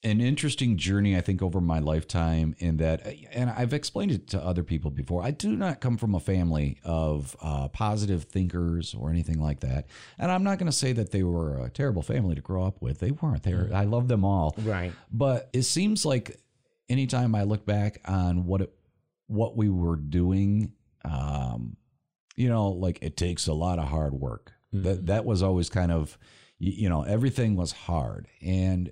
an 0.02 0.20
interesting 0.20 0.76
journey, 0.76 1.16
I 1.16 1.20
think, 1.20 1.42
over 1.42 1.60
my 1.60 1.78
lifetime. 1.78 2.54
In 2.58 2.76
that, 2.76 3.06
and 3.32 3.50
I've 3.50 3.72
explained 3.72 4.12
it 4.12 4.28
to 4.28 4.44
other 4.44 4.62
people 4.62 4.90
before. 4.90 5.22
I 5.22 5.30
do 5.30 5.56
not 5.56 5.80
come 5.80 5.96
from 5.96 6.14
a 6.14 6.20
family 6.20 6.78
of 6.84 7.34
uh, 7.40 7.68
positive 7.68 8.24
thinkers 8.24 8.94
or 8.94 9.10
anything 9.10 9.40
like 9.40 9.60
that, 9.60 9.86
and 10.18 10.30
I'm 10.30 10.44
not 10.44 10.58
going 10.58 10.70
to 10.70 10.76
say 10.76 10.92
that 10.92 11.10
they 11.10 11.22
were 11.22 11.58
a 11.64 11.70
terrible 11.70 12.02
family 12.02 12.34
to 12.34 12.40
grow 12.40 12.64
up 12.64 12.80
with. 12.80 13.00
They 13.00 13.10
weren't. 13.10 13.42
They 13.42 13.54
were. 13.54 13.70
I 13.74 13.84
love 13.84 14.08
them 14.08 14.24
all. 14.24 14.54
Right. 14.58 14.92
But 15.10 15.50
it 15.52 15.62
seems 15.62 16.04
like 16.04 16.40
anytime 16.88 17.34
I 17.34 17.42
look 17.42 17.66
back 17.66 18.00
on 18.04 18.46
what 18.46 18.60
it, 18.60 18.72
what 19.26 19.56
we 19.56 19.68
were 19.68 19.96
doing, 19.96 20.72
um, 21.04 21.76
you 22.36 22.48
know, 22.48 22.68
like 22.68 22.98
it 23.02 23.16
takes 23.16 23.46
a 23.46 23.54
lot 23.54 23.78
of 23.78 23.88
hard 23.88 24.12
work. 24.12 24.52
That 24.72 25.06
that 25.06 25.24
was 25.24 25.42
always 25.42 25.70
kind 25.70 25.90
of, 25.90 26.18
you 26.58 26.88
know, 26.88 27.02
everything 27.02 27.56
was 27.56 27.72
hard, 27.72 28.28
and 28.42 28.90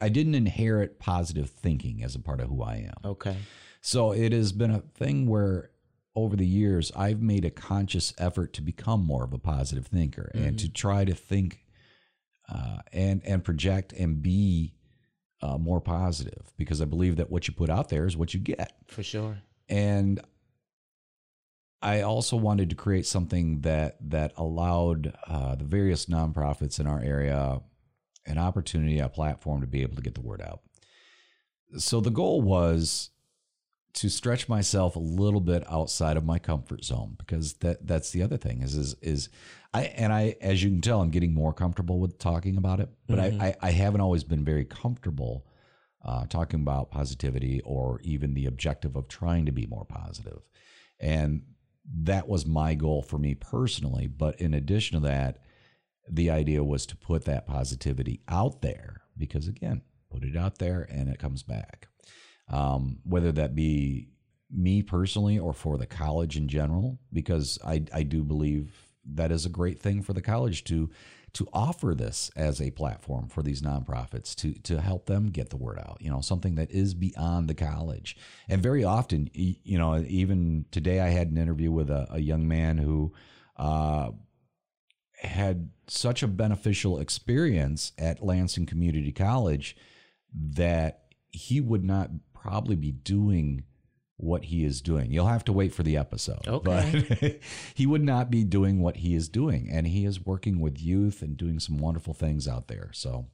I 0.00 0.08
didn't 0.08 0.34
inherit 0.34 0.98
positive 0.98 1.50
thinking 1.50 2.02
as 2.02 2.14
a 2.14 2.18
part 2.18 2.40
of 2.40 2.48
who 2.48 2.62
I 2.62 2.88
am. 2.88 3.10
Okay. 3.10 3.36
So 3.80 4.12
it 4.12 4.32
has 4.32 4.52
been 4.52 4.70
a 4.70 4.80
thing 4.80 5.26
where 5.26 5.70
over 6.16 6.36
the 6.36 6.46
years 6.46 6.92
I've 6.96 7.20
made 7.20 7.44
a 7.44 7.50
conscious 7.50 8.14
effort 8.18 8.52
to 8.54 8.62
become 8.62 9.04
more 9.04 9.24
of 9.24 9.32
a 9.32 9.38
positive 9.38 9.86
thinker 9.86 10.30
and 10.34 10.58
to 10.58 10.68
try 10.68 11.04
to 11.04 11.14
think 11.14 11.64
uh, 12.48 12.78
and 12.92 13.22
and 13.24 13.42
project 13.42 13.92
and 13.92 14.22
be 14.22 14.74
uh, 15.42 15.58
more 15.58 15.80
positive 15.80 16.52
because 16.56 16.80
I 16.80 16.84
believe 16.84 17.16
that 17.16 17.30
what 17.30 17.48
you 17.48 17.54
put 17.54 17.70
out 17.70 17.88
there 17.88 18.06
is 18.06 18.16
what 18.16 18.32
you 18.32 18.40
get. 18.40 18.72
For 18.88 19.02
sure. 19.02 19.38
And 19.68 20.20
I 21.82 22.00
also 22.00 22.36
wanted 22.36 22.70
to 22.70 22.76
create 22.76 23.06
something 23.06 23.60
that 23.60 23.96
that 24.10 24.32
allowed 24.36 25.14
uh, 25.26 25.56
the 25.56 25.64
various 25.64 26.06
nonprofits 26.06 26.80
in 26.80 26.86
our 26.86 27.00
area 27.00 27.60
an 28.26 28.38
opportunity, 28.38 28.98
a 28.98 29.08
platform 29.08 29.60
to 29.60 29.66
be 29.66 29.82
able 29.82 29.96
to 29.96 30.02
get 30.02 30.14
the 30.14 30.20
word 30.20 30.42
out. 30.42 30.60
So 31.78 32.00
the 32.00 32.10
goal 32.10 32.40
was 32.42 33.10
to 33.94 34.08
stretch 34.08 34.48
myself 34.48 34.96
a 34.96 35.00
little 35.00 35.40
bit 35.40 35.64
outside 35.70 36.16
of 36.16 36.24
my 36.24 36.38
comfort 36.38 36.84
zone 36.84 37.14
because 37.16 37.54
that 37.54 37.86
that's 37.86 38.10
the 38.10 38.22
other 38.22 38.36
thing 38.36 38.60
is 38.62 38.74
is 38.74 38.94
is 39.00 39.28
I 39.72 39.84
and 39.84 40.12
I 40.12 40.36
as 40.40 40.62
you 40.62 40.70
can 40.70 40.80
tell 40.80 41.00
I'm 41.00 41.10
getting 41.10 41.32
more 41.32 41.52
comfortable 41.52 42.00
with 42.00 42.18
talking 42.18 42.56
about 42.56 42.80
it, 42.80 42.88
but 43.06 43.20
I, 43.20 43.26
I 43.40 43.68
I 43.68 43.70
haven't 43.70 44.00
always 44.00 44.24
been 44.24 44.44
very 44.44 44.64
comfortable 44.64 45.46
uh, 46.04 46.26
talking 46.26 46.60
about 46.60 46.90
positivity 46.90 47.60
or 47.64 48.00
even 48.02 48.34
the 48.34 48.46
objective 48.46 48.94
of 48.94 49.08
trying 49.08 49.46
to 49.46 49.52
be 49.52 49.66
more 49.66 49.84
positive. 49.84 50.42
And 51.00 51.42
that 52.02 52.28
was 52.28 52.46
my 52.46 52.74
goal 52.74 53.02
for 53.02 53.18
me 53.18 53.34
personally. 53.34 54.06
But 54.06 54.40
in 54.40 54.54
addition 54.54 55.00
to 55.00 55.06
that, 55.08 55.38
the 56.08 56.30
idea 56.30 56.62
was 56.62 56.86
to 56.86 56.96
put 56.96 57.24
that 57.24 57.46
positivity 57.46 58.20
out 58.28 58.62
there 58.62 59.02
because, 59.16 59.48
again, 59.48 59.82
put 60.10 60.24
it 60.24 60.36
out 60.36 60.58
there 60.58 60.86
and 60.90 61.08
it 61.08 61.18
comes 61.18 61.42
back. 61.42 61.88
Um, 62.48 62.98
whether 63.04 63.32
that 63.32 63.54
be 63.54 64.08
me 64.50 64.82
personally 64.82 65.38
or 65.38 65.52
for 65.52 65.78
the 65.78 65.86
college 65.86 66.36
in 66.36 66.48
general, 66.48 66.98
because 67.12 67.58
I, 67.64 67.84
I 67.92 68.02
do 68.02 68.22
believe 68.22 68.72
that 69.14 69.32
is 69.32 69.44
a 69.46 69.50
great 69.50 69.80
thing 69.80 70.02
for 70.02 70.12
the 70.12 70.22
college 70.22 70.64
to 70.64 70.90
to 71.34 71.48
offer 71.52 71.96
this 71.96 72.30
as 72.36 72.60
a 72.60 72.70
platform 72.70 73.28
for 73.28 73.42
these 73.42 73.60
nonprofits 73.60 74.36
to 74.36 74.54
to 74.60 74.80
help 74.80 75.06
them 75.06 75.30
get 75.30 75.50
the 75.50 75.56
word 75.56 75.78
out. 75.78 75.98
You 76.00 76.10
know, 76.10 76.20
something 76.20 76.54
that 76.54 76.70
is 76.70 76.94
beyond 76.94 77.48
the 77.48 77.54
college. 77.54 78.16
And 78.48 78.62
very 78.62 78.84
often, 78.84 79.28
you 79.34 79.78
know, 79.78 79.98
even 80.06 80.66
today, 80.70 81.00
I 81.00 81.08
had 81.08 81.30
an 81.30 81.38
interview 81.38 81.72
with 81.72 81.90
a, 81.90 82.06
a 82.10 82.20
young 82.20 82.46
man 82.46 82.78
who. 82.78 83.12
Uh, 83.56 84.10
had 85.24 85.70
such 85.86 86.22
a 86.22 86.28
beneficial 86.28 86.98
experience 86.98 87.92
at 87.98 88.22
Lansing 88.24 88.66
Community 88.66 89.12
College 89.12 89.76
that 90.34 91.02
he 91.30 91.60
would 91.60 91.84
not 91.84 92.10
probably 92.32 92.76
be 92.76 92.90
doing 92.92 93.64
what 94.16 94.44
he 94.44 94.64
is 94.64 94.80
doing. 94.80 95.10
You'll 95.10 95.26
have 95.26 95.44
to 95.44 95.52
wait 95.52 95.74
for 95.74 95.82
the 95.82 95.96
episode. 95.96 96.46
Okay. 96.46 97.04
But 97.20 97.40
he 97.74 97.84
would 97.86 98.02
not 98.02 98.30
be 98.30 98.44
doing 98.44 98.80
what 98.80 98.98
he 98.98 99.14
is 99.14 99.28
doing. 99.28 99.68
And 99.70 99.86
he 99.86 100.04
is 100.04 100.24
working 100.24 100.60
with 100.60 100.80
youth 100.80 101.20
and 101.20 101.36
doing 101.36 101.58
some 101.58 101.78
wonderful 101.78 102.14
things 102.14 102.46
out 102.46 102.68
there. 102.68 102.90
So 102.92 103.26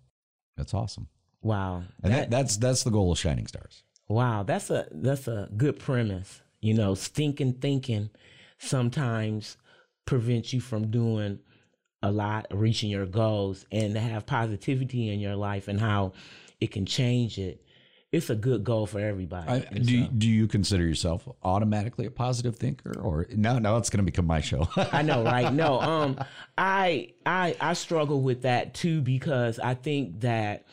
that's 0.56 0.72
awesome. 0.74 1.08
Wow. 1.42 1.82
And 2.02 2.12
That- 2.12 2.18
that, 2.18 2.30
that's 2.30 2.56
that's 2.56 2.82
the 2.82 2.90
goal 2.90 3.12
of 3.12 3.18
Shining 3.18 3.46
Stars. 3.46 3.82
Wow, 4.08 4.42
that's 4.42 4.70
a 4.70 4.88
that's 4.90 5.28
a 5.28 5.48
good 5.56 5.78
premise. 5.78 6.40
You 6.60 6.74
know, 6.74 6.94
stinking 6.94 7.54
thinking 7.54 8.10
sometimes 8.58 9.56
prevents 10.04 10.52
you 10.52 10.60
from 10.60 10.90
doing 10.90 11.38
a 12.02 12.10
lot, 12.10 12.46
reaching 12.50 12.90
your 12.90 13.06
goals, 13.06 13.66
and 13.70 13.94
to 13.94 14.00
have 14.00 14.26
positivity 14.26 15.08
in 15.12 15.20
your 15.20 15.36
life 15.36 15.68
and 15.68 15.80
how 15.80 16.12
it 16.60 16.70
can 16.70 16.86
change 16.86 17.38
it. 17.38 17.64
It's 18.12 18.28
a 18.28 18.34
good 18.34 18.64
goal 18.64 18.86
for 18.86 18.98
everybody. 18.98 19.48
I, 19.48 19.58
do, 19.60 20.04
so- 20.06 20.10
do 20.18 20.28
you 20.28 20.48
consider 20.48 20.84
yourself 20.84 21.28
automatically 21.44 22.06
a 22.06 22.10
positive 22.10 22.56
thinker 22.56 22.98
or 22.98 23.26
no 23.30 23.60
no 23.60 23.76
it's 23.76 23.88
going 23.88 23.98
to 23.98 24.04
become 24.04 24.26
my 24.26 24.40
show 24.40 24.68
I 24.76 25.02
know, 25.02 25.22
right? 25.22 25.52
No, 25.52 25.80
um, 25.80 26.18
I 26.58 27.12
I 27.24 27.54
I 27.60 27.74
struggle 27.74 28.20
with 28.20 28.42
that 28.42 28.74
too 28.74 29.00
because 29.00 29.60
I 29.60 29.74
think 29.74 30.22
that, 30.22 30.66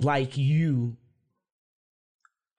like 0.00 0.38
you, 0.38 0.96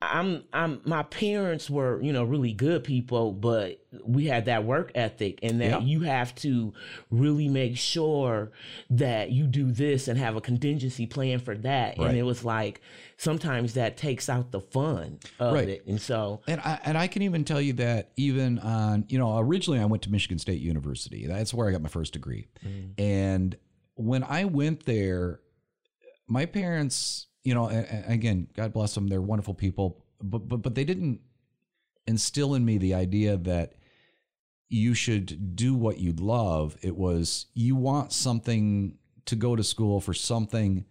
I'm 0.01 0.43
I'm 0.51 0.81
my 0.85 1.03
parents 1.03 1.69
were 1.69 2.01
you 2.01 2.11
know 2.11 2.23
really 2.25 2.51
good 2.51 2.83
people, 2.83 3.31
but 3.31 3.79
we 4.03 4.25
had 4.25 4.45
that 4.45 4.65
work 4.65 4.91
ethic, 4.93 5.39
and 5.41 5.61
that 5.61 5.69
Yeah. 5.69 5.79
you 5.79 6.01
have 6.01 6.35
to 6.35 6.73
really 7.09 7.47
make 7.47 7.77
sure 7.77 8.51
that 8.89 9.31
you 9.31 9.47
do 9.47 9.71
this 9.71 10.07
and 10.07 10.19
have 10.19 10.35
a 10.35 10.41
contingency 10.41 11.05
plan 11.07 11.39
for 11.39 11.55
that. 11.59 11.97
Right. 11.97 12.09
And 12.09 12.17
it 12.17 12.23
was 12.23 12.43
like 12.43 12.81
sometimes 13.17 13.73
that 13.75 13.95
takes 13.95 14.27
out 14.27 14.51
the 14.51 14.59
fun 14.59 15.19
of 15.39 15.53
Right. 15.53 15.69
it, 15.69 15.85
and 15.87 15.99
so 15.99 16.41
And 16.45 16.59
I, 16.59 16.79
and 16.83 16.97
I 16.97 17.07
can 17.07 17.21
even 17.21 17.45
tell 17.45 17.61
you 17.61 17.73
that 17.73 18.11
even 18.17 18.59
on, 18.59 19.05
you 19.07 19.17
know, 19.17 19.37
originally 19.39 19.79
I 19.79 19.85
went 19.85 20.03
to 20.03 20.11
Michigan 20.11 20.37
State 20.39 20.61
University. 20.61 21.25
That's 21.25 21.53
where 21.53 21.69
I 21.69 21.71
got 21.71 21.81
my 21.81 21.89
first 21.89 22.11
degree. 22.11 22.47
Mm. 22.65 22.99
And 22.99 23.57
when 23.95 24.23
I 24.25 24.43
went 24.43 24.85
there, 24.85 25.39
my 26.27 26.45
parents, 26.45 27.27
you 27.45 27.53
know, 27.53 27.69
again, 28.07 28.47
God 28.53 28.73
bless 28.73 28.95
them, 28.95 29.07
they're 29.07 29.21
wonderful 29.21 29.53
people, 29.53 30.03
but 30.21 30.39
but 30.49 30.57
but 30.57 30.75
they 30.75 30.83
didn't 30.83 31.21
instill 32.07 32.55
in 32.55 32.65
me 32.65 32.77
the 32.77 32.93
idea 32.95 33.37
that 33.37 33.73
you 34.67 34.93
should 34.93 35.55
do 35.55 35.75
what 35.75 35.99
you 35.99 36.11
love. 36.11 36.75
It 36.81 36.97
was 36.97 37.45
you 37.53 37.75
want 37.75 38.11
something 38.11 38.97
to 39.25 39.35
go 39.35 39.55
to 39.55 39.63
school 39.63 40.01
for 40.01 40.13
something 40.13 40.85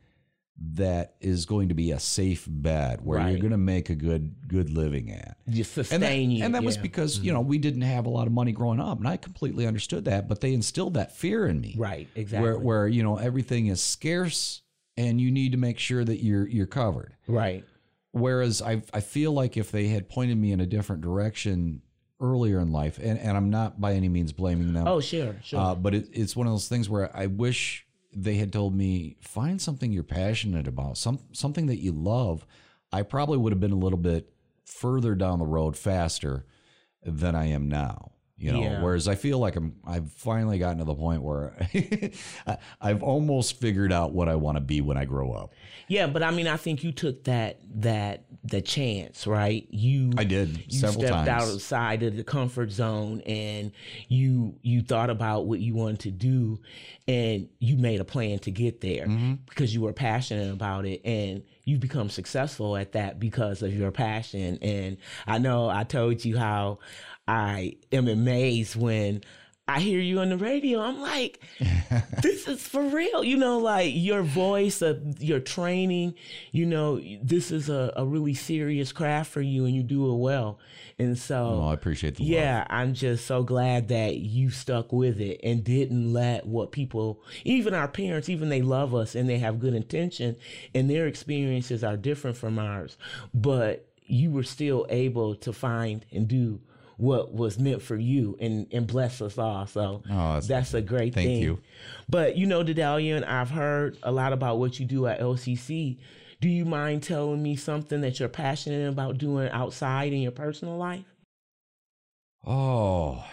that 0.57 1.17
is 1.21 1.47
going 1.47 1.69
to 1.69 1.75
be 1.75 1.91
a 1.91 1.99
safe 1.99 2.47
bet 2.49 3.03
where 3.03 3.29
you're 3.29 3.41
going 3.41 3.51
to 3.51 3.57
make 3.57 3.91
a 3.91 3.95
good 3.97 4.37
good 4.47 4.71
living 4.71 5.11
at. 5.11 5.37
you 5.47 5.65
sustain 5.65 5.97
And 5.97 6.03
that, 6.05 6.17
you. 6.17 6.45
and 6.45 6.55
that 6.55 6.63
was 6.63 6.77
yeah. 6.77 6.83
because, 6.83 7.17
mm-hmm. 7.17 7.27
you 7.27 7.33
know, 7.33 7.41
we 7.41 7.59
didn't 7.59 7.83
have 7.83 8.07
a 8.07 8.11
lot 8.11 8.29
of 8.29 8.33
money 8.33 8.53
growing 8.53 8.79
up. 8.79 8.99
And 8.99 9.09
I 9.09 9.17
completely 9.17 9.67
understood 9.67 10.05
that, 10.05 10.29
but 10.29 10.41
they 10.41 10.55
instilled 10.55 10.95
that 10.95 11.17
fear 11.17 11.47
in 11.47 11.61
me. 11.61 11.75
right, 11.77 12.09
exactly, 12.15 12.49
Where 12.49 12.59
where, 12.59 12.87
you 12.87 13.03
know, 13.03 13.17
everything 13.17 13.67
is 13.67 13.83
scarce 13.83 14.63
and 14.97 15.21
you 15.21 15.31
need 15.31 15.53
to 15.53 15.59
make 15.59 15.79
sure 15.79 16.05
that 16.05 16.23
you're 16.23 16.47
you're 16.47 16.67
covered. 16.67 17.17
right. 17.27 17.65
Whereas 18.13 18.63
I 18.63 18.83
I 18.93 19.01
feel 19.01 19.33
like 19.33 19.57
if 19.57 19.73
they 19.73 19.89
had 19.89 20.09
pointed 20.09 20.39
me 20.39 20.53
in 20.53 20.61
a 20.61 20.67
different 20.67 21.03
direction 21.03 21.83
earlier 22.21 22.61
in 22.61 22.71
life, 22.71 22.99
and, 23.03 23.19
and 23.19 23.37
I'm 23.37 23.51
not 23.51 23.81
by 23.81 23.95
any 23.95 24.09
means 24.09 24.33
blaming 24.33 24.73
them. 24.73 24.87
Oh, 24.87 25.01
sure, 25.01 25.37
sure. 25.43 25.61
Uh, 25.61 25.75
but 25.75 25.95
it, 25.95 26.09
it's 26.13 26.37
one 26.37 26.47
of 26.47 26.53
those 26.53 26.69
things 26.69 26.89
where 26.89 27.15
I 27.15 27.27
wish 27.27 27.87
they 28.15 28.37
had 28.37 28.53
told 28.53 28.75
me 28.75 29.17
find 29.21 29.61
something 29.61 29.91
you're 29.93 30.05
passionate 30.05 30.69
about, 30.69 30.97
some 30.97 31.19
something 31.33 31.67
that 31.67 31.81
you 31.81 31.93
love. 31.93 32.47
I 32.93 33.03
probably 33.03 33.39
would 33.39 33.53
have 33.53 33.61
been 33.61 33.73
a 33.73 33.77
little 33.77 33.99
bit 33.99 34.33
further 34.65 35.15
down 35.15 35.41
the 35.41 35.47
road 35.47 35.77
faster 35.77 36.47
than 37.03 37.35
I 37.35 37.47
am 37.47 37.69
now. 37.69 38.13
You 38.37 38.51
know, 38.53 38.63
Yeah. 38.63 38.83
whereas 38.83 39.07
I 39.07 39.15
feel 39.15 39.39
like 39.39 39.55
I'm 39.55 39.77
I've 39.87 40.11
finally 40.13 40.59
gotten 40.59 40.79
to 40.79 40.85
the 40.85 40.95
point 40.95 41.23
where 41.23 41.55
I, 42.47 42.59
I've 42.81 43.03
almost 43.03 43.61
figured 43.61 43.93
out 43.93 44.13
what 44.13 44.29
I 44.29 44.35
want 44.35 44.57
to 44.57 44.61
be 44.61 44.81
when 44.81 44.97
I 44.97 45.05
grow 45.05 45.33
up. 45.33 45.53
Yeah, 45.87 46.07
but 46.09 46.23
I 46.23 46.31
mean, 46.33 46.49
I 46.49 46.57
think 46.57 46.83
you 46.83 46.91
took 46.91 47.25
that 47.25 47.61
that 47.77 48.25
the 48.43 48.61
chance, 48.61 49.27
right? 49.29 49.67
You 49.71 50.13
I 50.19 50.25
did 50.25 50.65
you 50.73 50.79
several 50.81 51.05
stepped 51.07 51.27
times. 51.29 51.53
outside 51.53 52.03
of 52.03 52.17
the 52.17 52.25
comfort 52.25 52.71
zone 52.73 53.21
and 53.21 53.71
you 54.09 54.57
you 54.63 54.83
thought 54.83 55.11
about 55.11 55.47
what 55.47 55.61
you 55.61 55.75
wanted 55.75 56.01
to 56.01 56.11
do 56.11 56.59
and 57.07 57.49
you 57.61 57.77
made 57.77 58.01
a 58.01 58.05
plan 58.05 58.39
to 58.41 58.51
get 58.51 58.81
there 58.81 59.07
Mm-hmm. 59.07 59.35
because 59.49 59.73
you 59.75 59.83
were 59.83 59.93
passionate 59.93 60.53
about 60.53 60.87
it 60.87 61.03
and 61.05 61.43
you've 61.65 61.81
become 61.81 62.09
successful 62.11 62.77
at 62.77 62.93
that 62.93 63.21
because 63.21 63.63
of 63.63 63.73
your 63.75 63.91
passion 63.91 64.59
and 64.61 64.97
I 65.27 65.39
know 65.39 65.69
I 65.69 65.85
told 65.85 66.25
you 66.25 66.37
how 66.39 66.79
I 67.27 67.77
am 67.93 68.09
amazed 68.09 68.77
when 68.77 69.23
I 69.67 69.81
hear 69.81 69.99
you 69.99 70.21
on 70.21 70.29
the 70.29 70.37
radio. 70.37 70.81
I'm 70.81 71.01
like, 71.01 71.41
this 72.23 72.47
is 72.47 72.67
for 72.69 72.83
real. 72.83 73.25
You 73.25 73.39
know, 73.39 73.59
like 73.59 73.93
your 73.95 74.23
voice, 74.23 74.83
uh, 74.83 75.01
your 75.19 75.41
training, 75.41 76.15
you 76.53 76.67
know, 76.67 77.01
this 77.23 77.51
is 77.51 77.71
a, 77.71 77.91
a 77.97 78.05
really 78.05 78.35
serious 78.35 78.93
craft 78.93 79.31
for 79.33 79.41
you 79.41 79.65
and 79.65 79.75
you 79.75 79.83
do 79.83 80.13
it 80.13 80.19
well. 80.19 80.59
And 80.99 81.19
so, 81.19 81.61
Oh, 81.63 81.69
I 81.69 81.73
appreciate 81.73 82.17
the 82.17 82.25
yeah, 82.25 82.59
love. 82.59 82.67
I'm 82.69 82.95
just 82.95 83.27
so 83.27 83.43
glad 83.43 83.89
that 83.89 84.19
you 84.19 84.51
stuck 84.51 84.93
with 84.93 85.19
it 85.19 85.41
and 85.43 85.65
didn't 85.65 86.13
let 86.13 86.45
what 86.47 86.71
people, 86.71 87.23
even 87.45 87.73
our 87.73 87.89
parents, 87.89 88.29
even 88.29 88.51
they 88.51 88.61
love 88.63 88.95
us 88.95 89.15
and 89.15 89.27
they 89.31 89.39
have 89.39 89.61
good 89.61 89.75
intention 89.75 90.37
and 90.75 90.91
their 90.91 91.07
experiences 91.07 91.83
are 91.83 91.97
different 91.97 92.37
from 92.37 92.59
ours, 92.59 92.99
but 93.33 93.89
you 94.03 94.31
were 94.31 94.43
still 94.43 94.87
able 94.91 95.35
to 95.37 95.55
find 95.55 96.05
and 96.13 96.29
do 96.29 96.61
what 96.97 97.33
was 97.35 97.59
meant 97.59 97.83
for 97.83 97.97
you 97.97 98.37
and, 98.41 98.67
and 98.73 98.87
bless 98.87 99.21
us 99.21 99.37
all. 99.39 99.67
So 99.67 100.03
Oh, 100.09 100.09
that's- 100.09 100.47
that's 100.47 100.75
a 100.75 100.81
great 100.83 101.15
thank 101.15 101.27
thing. 101.29 101.43
you. 101.43 101.61
But 102.09 102.37
you 102.37 102.47
know, 102.47 102.63
Daedalian, 102.63 103.25
I've 103.27 103.51
heard 103.51 103.99
a 104.03 104.13
lot 104.13 104.33
about 104.33 104.59
what 104.59 104.79
you 104.79 104.87
do 104.87 105.07
at 105.07 105.21
LCC. 105.21 105.99
Do 106.41 106.49
you 106.49 106.65
mind 106.65 107.03
telling 107.03 107.43
me 107.43 107.57
something 107.57 108.01
that 108.03 108.21
you're 108.21 108.29
passionate 108.29 108.89
about 108.89 109.19
doing 109.19 109.49
outside 109.51 110.13
in 110.13 110.21
your 110.21 110.33
personal 110.33 110.77
life? 110.77 111.05
Oh, 112.47 113.25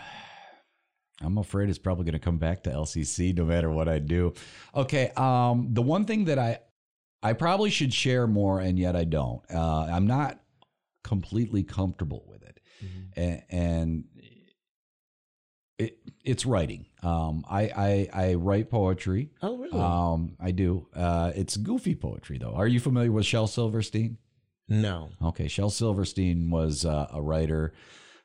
I'm 1.21 1.37
afraid 1.37 1.69
it's 1.69 1.77
probably 1.77 2.05
going 2.05 2.13
to 2.13 2.19
come 2.19 2.37
back 2.37 2.63
to 2.63 2.69
LCC 2.71 3.35
no 3.35 3.43
matter 3.45 3.69
what 3.69 3.87
I 3.89 3.99
do. 3.99 4.33
Okay, 4.73 5.11
um, 5.17 5.67
the 5.73 5.81
one 5.81 6.05
thing 6.05 6.25
that 6.25 6.39
I 6.39 6.59
I 7.23 7.33
probably 7.33 7.69
should 7.69 7.93
share 7.93 8.25
more, 8.25 8.59
and 8.59 8.79
yet 8.79 8.95
I 8.95 9.03
don't. 9.03 9.41
Uh, 9.53 9.83
I'm 9.91 10.07
not 10.07 10.39
completely 11.03 11.63
comfortable 11.63 12.23
with 12.27 12.41
it, 12.43 12.59
and, 13.15 13.43
and 13.49 14.03
it, 15.77 15.97
it's 16.23 16.45
writing. 16.45 16.85
Um, 17.01 17.43
I, 17.49 17.61
I 17.75 18.09
I 18.13 18.33
write 18.35 18.69
poetry. 18.69 19.31
Oh, 19.41 19.57
really? 19.57 19.79
Um, 19.79 20.35
I 20.39 20.51
do. 20.51 20.87
Uh, 20.95 21.31
it's 21.35 21.57
goofy 21.57 21.95
poetry, 21.95 22.37
though. 22.37 22.53
Are 22.53 22.67
you 22.67 22.79
familiar 22.79 23.11
with 23.11 23.25
Shel 23.25 23.47
Silverstein? 23.47 24.17
no. 24.67 25.09
Okay, 25.21 25.47
Shel 25.47 25.69
Silverstein 25.69 26.49
was 26.49 26.85
uh, 26.85 27.07
a 27.11 27.21
writer. 27.21 27.73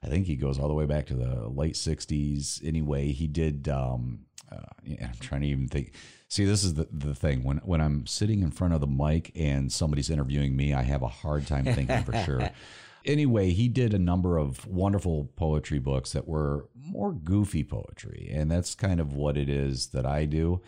I 0.03 0.09
think 0.09 0.27
he 0.27 0.37
goes 0.37 0.59
all 0.59 0.69
the 0.69 0.75
way 0.75 0.87
back 0.87 1.07
to 1.07 1.15
the 1.15 1.49
late 1.49 1.75
'60s. 1.75 2.65
Anyway, 2.65 3.13
he 3.13 3.27
did. 3.27 3.69
Um, 3.69 4.27
uh, 4.53 4.59
I'm 5.03 5.13
trying 5.21 5.41
to 5.41 5.49
even 5.49 5.69
think. 5.69 5.93
See, 6.29 6.45
this 6.45 6.65
is 6.65 6.75
the, 6.75 6.89
the 6.93 7.15
thing 7.15 7.43
when 7.45 7.59
when 7.59 7.81
I'm 7.81 8.07
sitting 8.07 8.43
in 8.43 8.51
front 8.51 8.75
of 8.75 8.81
the 8.81 8.87
mic 8.87 9.33
and 9.35 9.73
somebody's 9.73 10.11
interviewing 10.11 10.55
me, 10.57 10.75
I 10.75 10.83
have 10.83 11.03
a 11.03 11.09
hard 11.09 11.47
time 11.47 11.65
thinking 11.65 12.03
for 12.03 12.13
sure. 12.25 12.51
Anyway, 13.07 13.51
he 13.51 13.69
did 13.69 13.95
a 13.95 13.99
number 13.99 14.37
of 14.39 14.67
wonderful 14.67 15.31
poetry 15.37 15.79
books 15.79 16.13
that 16.13 16.27
were 16.29 16.69
more 16.75 17.13
goofy 17.13 17.65
poetry, 17.65 18.31
and 18.33 18.51
that's 18.51 18.75
kind 18.75 19.01
of 19.01 19.13
what 19.15 19.37
it 19.37 19.49
is 19.49 19.89
that 19.89 20.05
I 20.07 20.25
do. 20.25 20.61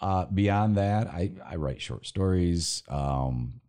Uh, 0.00 0.26
beyond 0.26 0.76
that, 0.76 1.06
I, 1.08 1.32
I 1.44 1.56
write 1.56 1.80
short 1.80 2.06
stories. 2.06 2.82
Um, 2.88 3.60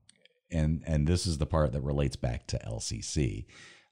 and 0.52 0.84
and 0.86 1.08
this 1.08 1.26
is 1.26 1.38
the 1.40 1.46
part 1.48 1.72
that 1.74 1.82
relates 1.82 2.16
back 2.16 2.48
to 2.48 2.60
LCC. 2.60 3.46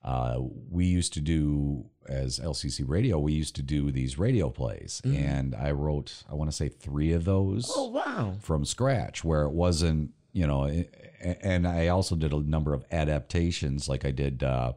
Uh, 0.03 0.37
we 0.69 0.85
used 0.85 1.13
to 1.13 1.21
do 1.21 1.85
as 2.09 2.39
LCC 2.39 2.83
Radio. 2.87 3.19
We 3.19 3.33
used 3.33 3.55
to 3.57 3.61
do 3.61 3.91
these 3.91 4.17
radio 4.17 4.49
plays, 4.49 4.99
and 5.05 5.53
I 5.55 5.71
wrote 5.71 6.23
I 6.29 6.33
want 6.33 6.49
to 6.49 6.55
say 6.55 6.69
three 6.69 7.11
of 7.13 7.25
those 7.25 7.71
Oh, 7.75 7.89
wow. 7.89 8.33
from 8.41 8.65
scratch, 8.65 9.23
where 9.23 9.43
it 9.43 9.51
wasn't 9.51 10.11
you 10.33 10.47
know. 10.47 10.85
And 11.41 11.67
I 11.67 11.87
also 11.87 12.15
did 12.15 12.33
a 12.33 12.39
number 12.39 12.73
of 12.73 12.83
adaptations, 12.91 13.87
like 13.87 14.05
I 14.05 14.11
did. 14.11 14.43
Uh, 14.43 14.73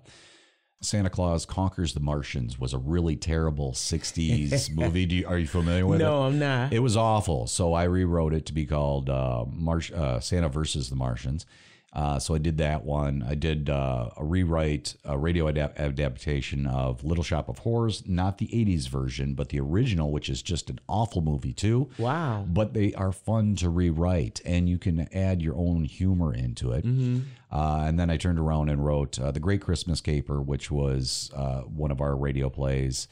Santa 0.82 1.08
Claus 1.08 1.46
Conquers 1.46 1.94
the 1.94 2.00
Martians 2.00 2.58
was 2.58 2.74
a 2.74 2.78
really 2.78 3.16
terrible 3.16 3.72
'60s 3.72 4.70
movie. 4.74 5.06
Do 5.06 5.16
you, 5.16 5.26
are 5.26 5.38
you 5.38 5.46
familiar 5.46 5.86
with 5.86 6.00
it? 6.00 6.04
No, 6.04 6.22
I'm 6.22 6.38
not. 6.38 6.72
It 6.72 6.80
was 6.80 6.96
awful. 6.96 7.46
So 7.46 7.72
I 7.72 7.84
rewrote 7.84 8.34
it 8.34 8.46
to 8.46 8.52
be 8.52 8.66
called 8.66 9.08
uh, 9.08 9.44
Marsh, 9.50 9.90
uh, 9.92 10.20
Santa 10.20 10.48
versus 10.48 10.90
the 10.90 10.96
Martians. 10.96 11.46
Uh, 11.94 12.18
so 12.18 12.34
I 12.34 12.38
did 12.38 12.58
that 12.58 12.84
one. 12.84 13.24
I 13.26 13.36
did 13.36 13.70
uh, 13.70 14.10
a 14.16 14.24
rewrite, 14.24 14.96
a 15.04 15.16
radio 15.16 15.44
adap- 15.50 15.76
adaptation 15.76 16.66
of 16.66 17.04
Little 17.04 17.22
Shop 17.22 17.48
of 17.48 17.58
Horrors, 17.58 18.02
not 18.06 18.38
the 18.38 18.48
80s 18.48 18.88
version, 18.88 19.34
but 19.34 19.50
the 19.50 19.60
original, 19.60 20.10
which 20.10 20.28
is 20.28 20.42
just 20.42 20.68
an 20.70 20.80
awful 20.88 21.22
movie 21.22 21.52
too. 21.52 21.88
wow. 21.98 22.44
But 22.48 22.74
they 22.74 22.94
are 22.94 23.12
fun 23.12 23.54
to 23.56 23.68
rewrite, 23.68 24.40
and 24.44 24.68
you 24.68 24.76
can 24.76 25.08
add 25.14 25.40
your 25.40 25.54
own 25.56 25.84
humor 25.84 26.34
into 26.34 26.72
it. 26.72 26.84
Uh, 26.84 27.84
and 27.86 28.00
then 28.00 28.10
I 28.10 28.16
turned 28.16 28.40
around 28.40 28.70
and 28.70 28.84
wrote 28.84 29.20
uh, 29.20 29.30
The 29.30 29.38
Great 29.38 29.60
Christmas 29.60 30.00
Caper, 30.00 30.42
which 30.42 30.72
was 30.72 31.30
uh, 31.36 31.60
one 31.60 31.92
of 31.92 32.00
our 32.00 32.16
radio 32.16 32.50
plays, 32.50 33.06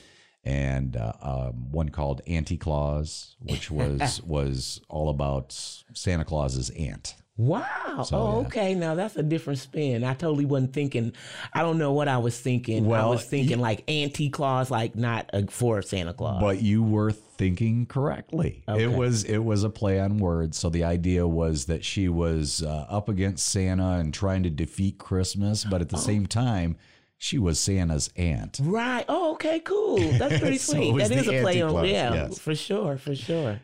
and 0.44 0.96
uh, 0.96 1.12
um, 1.22 1.70
one 1.70 1.90
called 1.90 2.20
Auntie 2.26 2.56
Claus, 2.56 3.36
which 3.40 3.70
was 3.70 4.20
was 4.26 4.80
all 4.88 5.08
about 5.08 5.52
Santa 5.94 6.24
Claus's 6.24 6.70
aunt. 6.70 7.14
Wow. 7.36 8.02
So, 8.04 8.16
oh, 8.16 8.40
yeah. 8.40 8.46
okay. 8.46 8.74
Now 8.74 8.94
that's 8.94 9.16
a 9.16 9.22
different 9.22 9.58
spin. 9.58 10.04
I 10.04 10.14
totally 10.14 10.44
wasn't 10.44 10.74
thinking. 10.74 11.12
I 11.52 11.62
don't 11.62 11.78
know 11.78 11.92
what 11.92 12.06
I 12.08 12.18
was 12.18 12.38
thinking. 12.38 12.84
I 12.92 13.06
was 13.06 13.24
thinking 13.24 13.58
like 13.58 13.84
anti 13.88 14.28
Claus, 14.28 14.70
like 14.70 14.94
not 14.96 15.30
a, 15.32 15.46
for 15.46 15.80
Santa 15.82 16.12
Claus. 16.12 16.40
But 16.42 16.60
you 16.62 16.82
were 16.82 17.10
thinking 17.10 17.86
correctly. 17.86 18.62
Okay. 18.68 18.84
It 18.84 18.92
was 18.92 19.24
it 19.24 19.38
was 19.38 19.64
a 19.64 19.70
play 19.70 19.98
on 19.98 20.18
words. 20.18 20.58
So 20.58 20.68
the 20.68 20.84
idea 20.84 21.26
was 21.26 21.66
that 21.66 21.84
she 21.84 22.08
was 22.08 22.62
uh, 22.62 22.86
up 22.88 23.08
against 23.08 23.48
Santa 23.48 23.92
and 23.98 24.12
trying 24.12 24.42
to 24.42 24.50
defeat 24.50 24.98
Christmas, 24.98 25.64
but 25.64 25.80
at 25.80 25.88
Oh. 25.92 25.96
the 25.96 26.02
same 26.02 26.26
time, 26.26 26.76
she 27.16 27.38
was 27.38 27.58
Santa's 27.58 28.10
aunt. 28.16 28.60
right. 28.62 29.04
Oh, 29.08 29.32
okay. 29.32 29.60
Cool. 29.60 29.98
That's 30.18 30.38
pretty 30.38 30.58
So 30.58 30.74
sweet. 30.74 30.98
that 30.98 31.10
is 31.12 31.28
a 31.28 31.40
play 31.40 31.62
on. 31.62 31.86
Yeah, 31.86 32.14
yes. 32.14 32.38
for 32.38 32.54
sure. 32.54 32.98
For 32.98 33.14
sure. 33.14 33.58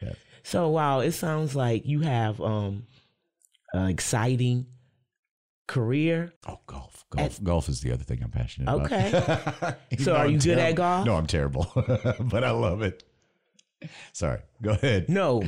Yes. 0.00 0.14
So 0.44 0.68
wow, 0.68 1.00
it 1.00 1.12
sounds 1.12 1.56
like 1.56 1.84
you 1.84 2.00
have 2.00 2.40
um 2.40 2.84
an 3.72 3.88
exciting 3.88 4.66
career. 5.66 6.32
Oh, 6.46 6.58
golf. 6.66 7.04
Golf. 7.10 7.42
golf 7.42 7.68
is 7.68 7.80
the 7.80 7.92
other 7.92 8.04
thing 8.04 8.22
I'm 8.22 8.30
passionate 8.30 8.72
about. 8.72 8.86
Okay. 8.86 9.74
So 9.98 10.12
though 10.12 10.16
are 10.16 10.24
I'm 10.26 10.32
you 10.32 10.38
good 10.38 10.58
at 10.58 10.74
golf? 10.74 11.06
No, 11.06 11.16
I'm 11.16 11.26
terrible, 11.26 11.70
but 12.20 12.44
I 12.44 12.50
love 12.50 12.82
it. 12.82 13.02
Sorry. 14.12 14.40
Go 14.62 14.70
ahead. 14.72 15.08
No. 15.08 15.42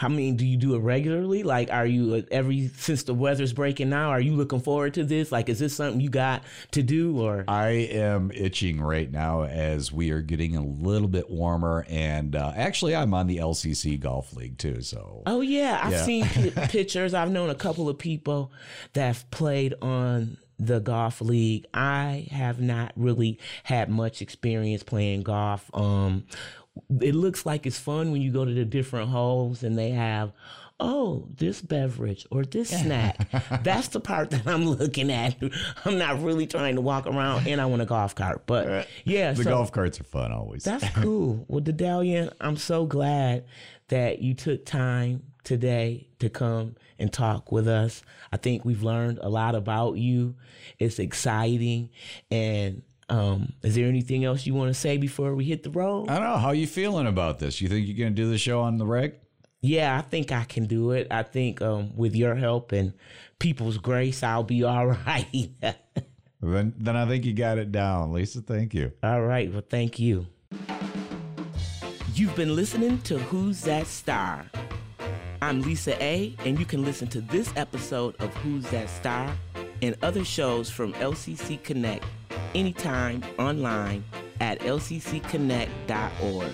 I 0.00 0.08
mean, 0.08 0.36
do 0.36 0.46
you 0.46 0.56
do 0.56 0.74
it 0.74 0.78
regularly? 0.78 1.42
Like, 1.42 1.70
are 1.70 1.84
you 1.84 2.14
uh, 2.14 2.22
every 2.30 2.68
since 2.78 3.02
the 3.02 3.12
weather's 3.12 3.52
breaking 3.52 3.90
now? 3.90 4.08
Are 4.08 4.20
you 4.20 4.32
looking 4.34 4.60
forward 4.60 4.94
to 4.94 5.04
this? 5.04 5.30
Like, 5.30 5.50
is 5.50 5.58
this 5.58 5.76
something 5.76 6.00
you 6.00 6.08
got 6.08 6.42
to 6.70 6.82
do 6.82 7.20
or? 7.20 7.44
I 7.46 7.68
am 7.90 8.30
itching 8.34 8.80
right 8.80 9.10
now 9.12 9.42
as 9.44 9.92
we 9.92 10.10
are 10.10 10.22
getting 10.22 10.56
a 10.56 10.64
little 10.64 11.08
bit 11.08 11.28
warmer, 11.28 11.84
and 11.90 12.34
uh, 12.34 12.52
actually, 12.56 12.96
I'm 12.96 13.12
on 13.12 13.26
the 13.26 13.36
LCC 13.36 14.00
Golf 14.00 14.34
League 14.34 14.56
too. 14.56 14.80
So 14.80 15.22
Oh 15.26 15.42
yeah, 15.42 15.78
I've 15.82 15.92
Yeah. 15.92 16.04
seen 16.04 16.24
pi- 16.24 16.66
pictures. 16.68 17.12
I've 17.12 17.30
known 17.30 17.50
a 17.50 17.54
couple 17.54 17.88
of 17.90 17.98
people 17.98 18.50
that 18.94 19.06
have 19.08 19.30
played 19.30 19.74
on 19.82 20.38
the 20.58 20.78
golf 20.80 21.20
league. 21.20 21.66
I 21.74 22.28
have 22.30 22.60
not 22.60 22.92
really 22.96 23.38
had 23.64 23.90
much 23.90 24.22
experience 24.22 24.82
playing 24.84 25.22
golf. 25.24 25.68
Um, 25.74 26.24
it 27.00 27.14
looks 27.14 27.44
like 27.46 27.66
it's 27.66 27.78
fun 27.78 28.12
when 28.12 28.22
you 28.22 28.32
go 28.32 28.44
to 28.44 28.52
the 28.54 28.64
different 28.64 29.10
holes 29.10 29.62
and 29.62 29.78
they 29.78 29.90
have. 29.90 30.32
Oh, 30.84 31.28
this 31.36 31.60
beverage 31.60 32.26
or 32.32 32.44
this 32.44 32.70
snack. 32.82 33.30
That's 33.62 33.88
the 33.88 34.00
part 34.00 34.30
that 34.30 34.48
I'm 34.48 34.64
looking 34.66 35.12
at. 35.12 35.36
I'm 35.84 35.96
not 35.96 36.20
really 36.22 36.46
trying 36.48 36.74
to 36.74 36.80
walk 36.80 37.06
around 37.06 37.46
and 37.46 37.60
I 37.60 37.66
want 37.66 37.82
a 37.82 37.84
golf 37.86 38.16
cart. 38.16 38.42
But 38.46 38.68
uh, 38.68 38.84
yeah, 39.04 39.32
the 39.32 39.44
so- 39.44 39.50
golf 39.50 39.70
carts 39.70 40.00
are 40.00 40.04
fun 40.04 40.32
always. 40.32 40.64
that's 40.64 40.88
cool. 40.96 41.44
Well, 41.46 41.60
Daedalian, 41.60 42.32
I'm 42.40 42.56
so 42.56 42.84
glad 42.86 43.44
that 43.88 44.20
you 44.22 44.34
took 44.34 44.64
time 44.64 45.22
today 45.44 46.08
to 46.18 46.28
come 46.28 46.74
and 46.98 47.12
talk 47.12 47.52
with 47.52 47.68
us. 47.68 48.02
I 48.32 48.36
think 48.36 48.64
we've 48.64 48.82
learned 48.82 49.18
a 49.22 49.28
lot 49.28 49.54
about 49.54 49.98
you. 49.98 50.34
It's 50.80 50.98
exciting. 50.98 51.90
And 52.30 52.82
um, 53.12 53.52
is 53.62 53.74
there 53.74 53.86
anything 53.86 54.24
else 54.24 54.46
you 54.46 54.54
want 54.54 54.70
to 54.70 54.74
say 54.74 54.96
before 54.96 55.34
we 55.34 55.44
hit 55.44 55.62
the 55.62 55.70
road? 55.70 56.08
I 56.08 56.14
don't 56.14 56.24
know. 56.24 56.38
How 56.38 56.52
you 56.52 56.66
feeling 56.66 57.06
about 57.06 57.38
this? 57.38 57.60
You 57.60 57.68
think 57.68 57.86
you're 57.86 57.98
going 57.98 58.14
to 58.16 58.22
do 58.22 58.30
the 58.30 58.38
show 58.38 58.60
on 58.62 58.78
the 58.78 58.86
reg? 58.86 59.14
yeah, 59.60 59.96
I 59.96 60.00
think 60.00 60.32
I 60.32 60.44
can 60.44 60.64
do 60.64 60.90
it. 60.92 61.08
I 61.10 61.22
think 61.22 61.60
um, 61.60 61.94
with 61.94 62.16
your 62.16 62.34
help 62.34 62.72
and 62.72 62.94
people's 63.38 63.76
grace, 63.76 64.22
I'll 64.22 64.42
be 64.42 64.64
all 64.72 64.86
right. 64.86 65.50
Then, 66.40 66.74
then 66.78 66.96
I 66.96 67.06
think 67.06 67.24
you 67.26 67.34
got 67.34 67.58
it 67.58 67.70
down, 67.70 68.12
Lisa. 68.12 68.40
Thank 68.40 68.72
you. 68.74 68.92
All 69.02 69.22
right. 69.22 69.52
Well, 69.52 69.62
thank 69.68 69.98
you. 69.98 70.26
You've 72.14 72.34
been 72.34 72.56
listening 72.56 73.00
to 73.02 73.18
Who's 73.18 73.60
That 73.62 73.86
Star? 73.86 74.46
I'm 75.42 75.60
Lisa 75.60 76.02
A, 76.02 76.34
and 76.44 76.58
you 76.58 76.64
can 76.64 76.82
listen 76.82 77.08
to 77.08 77.20
this 77.20 77.52
episode 77.56 78.16
of 78.20 78.34
Who's 78.36 78.64
That 78.70 78.88
Star 78.88 79.36
and 79.82 79.96
other 80.02 80.24
shows 80.24 80.70
from 80.70 80.94
LCC 80.94 81.62
Connect 81.62 82.04
anytime 82.54 83.22
online 83.38 84.04
at 84.40 84.60
lccconnect.org. 84.60 86.52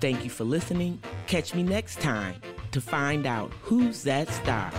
Thank 0.00 0.24
you 0.24 0.30
for 0.30 0.44
listening. 0.44 1.00
Catch 1.26 1.54
me 1.54 1.62
next 1.62 2.00
time 2.00 2.34
to 2.72 2.80
find 2.80 3.26
out 3.26 3.52
who's 3.62 4.02
that 4.02 4.28
star. 4.28 4.70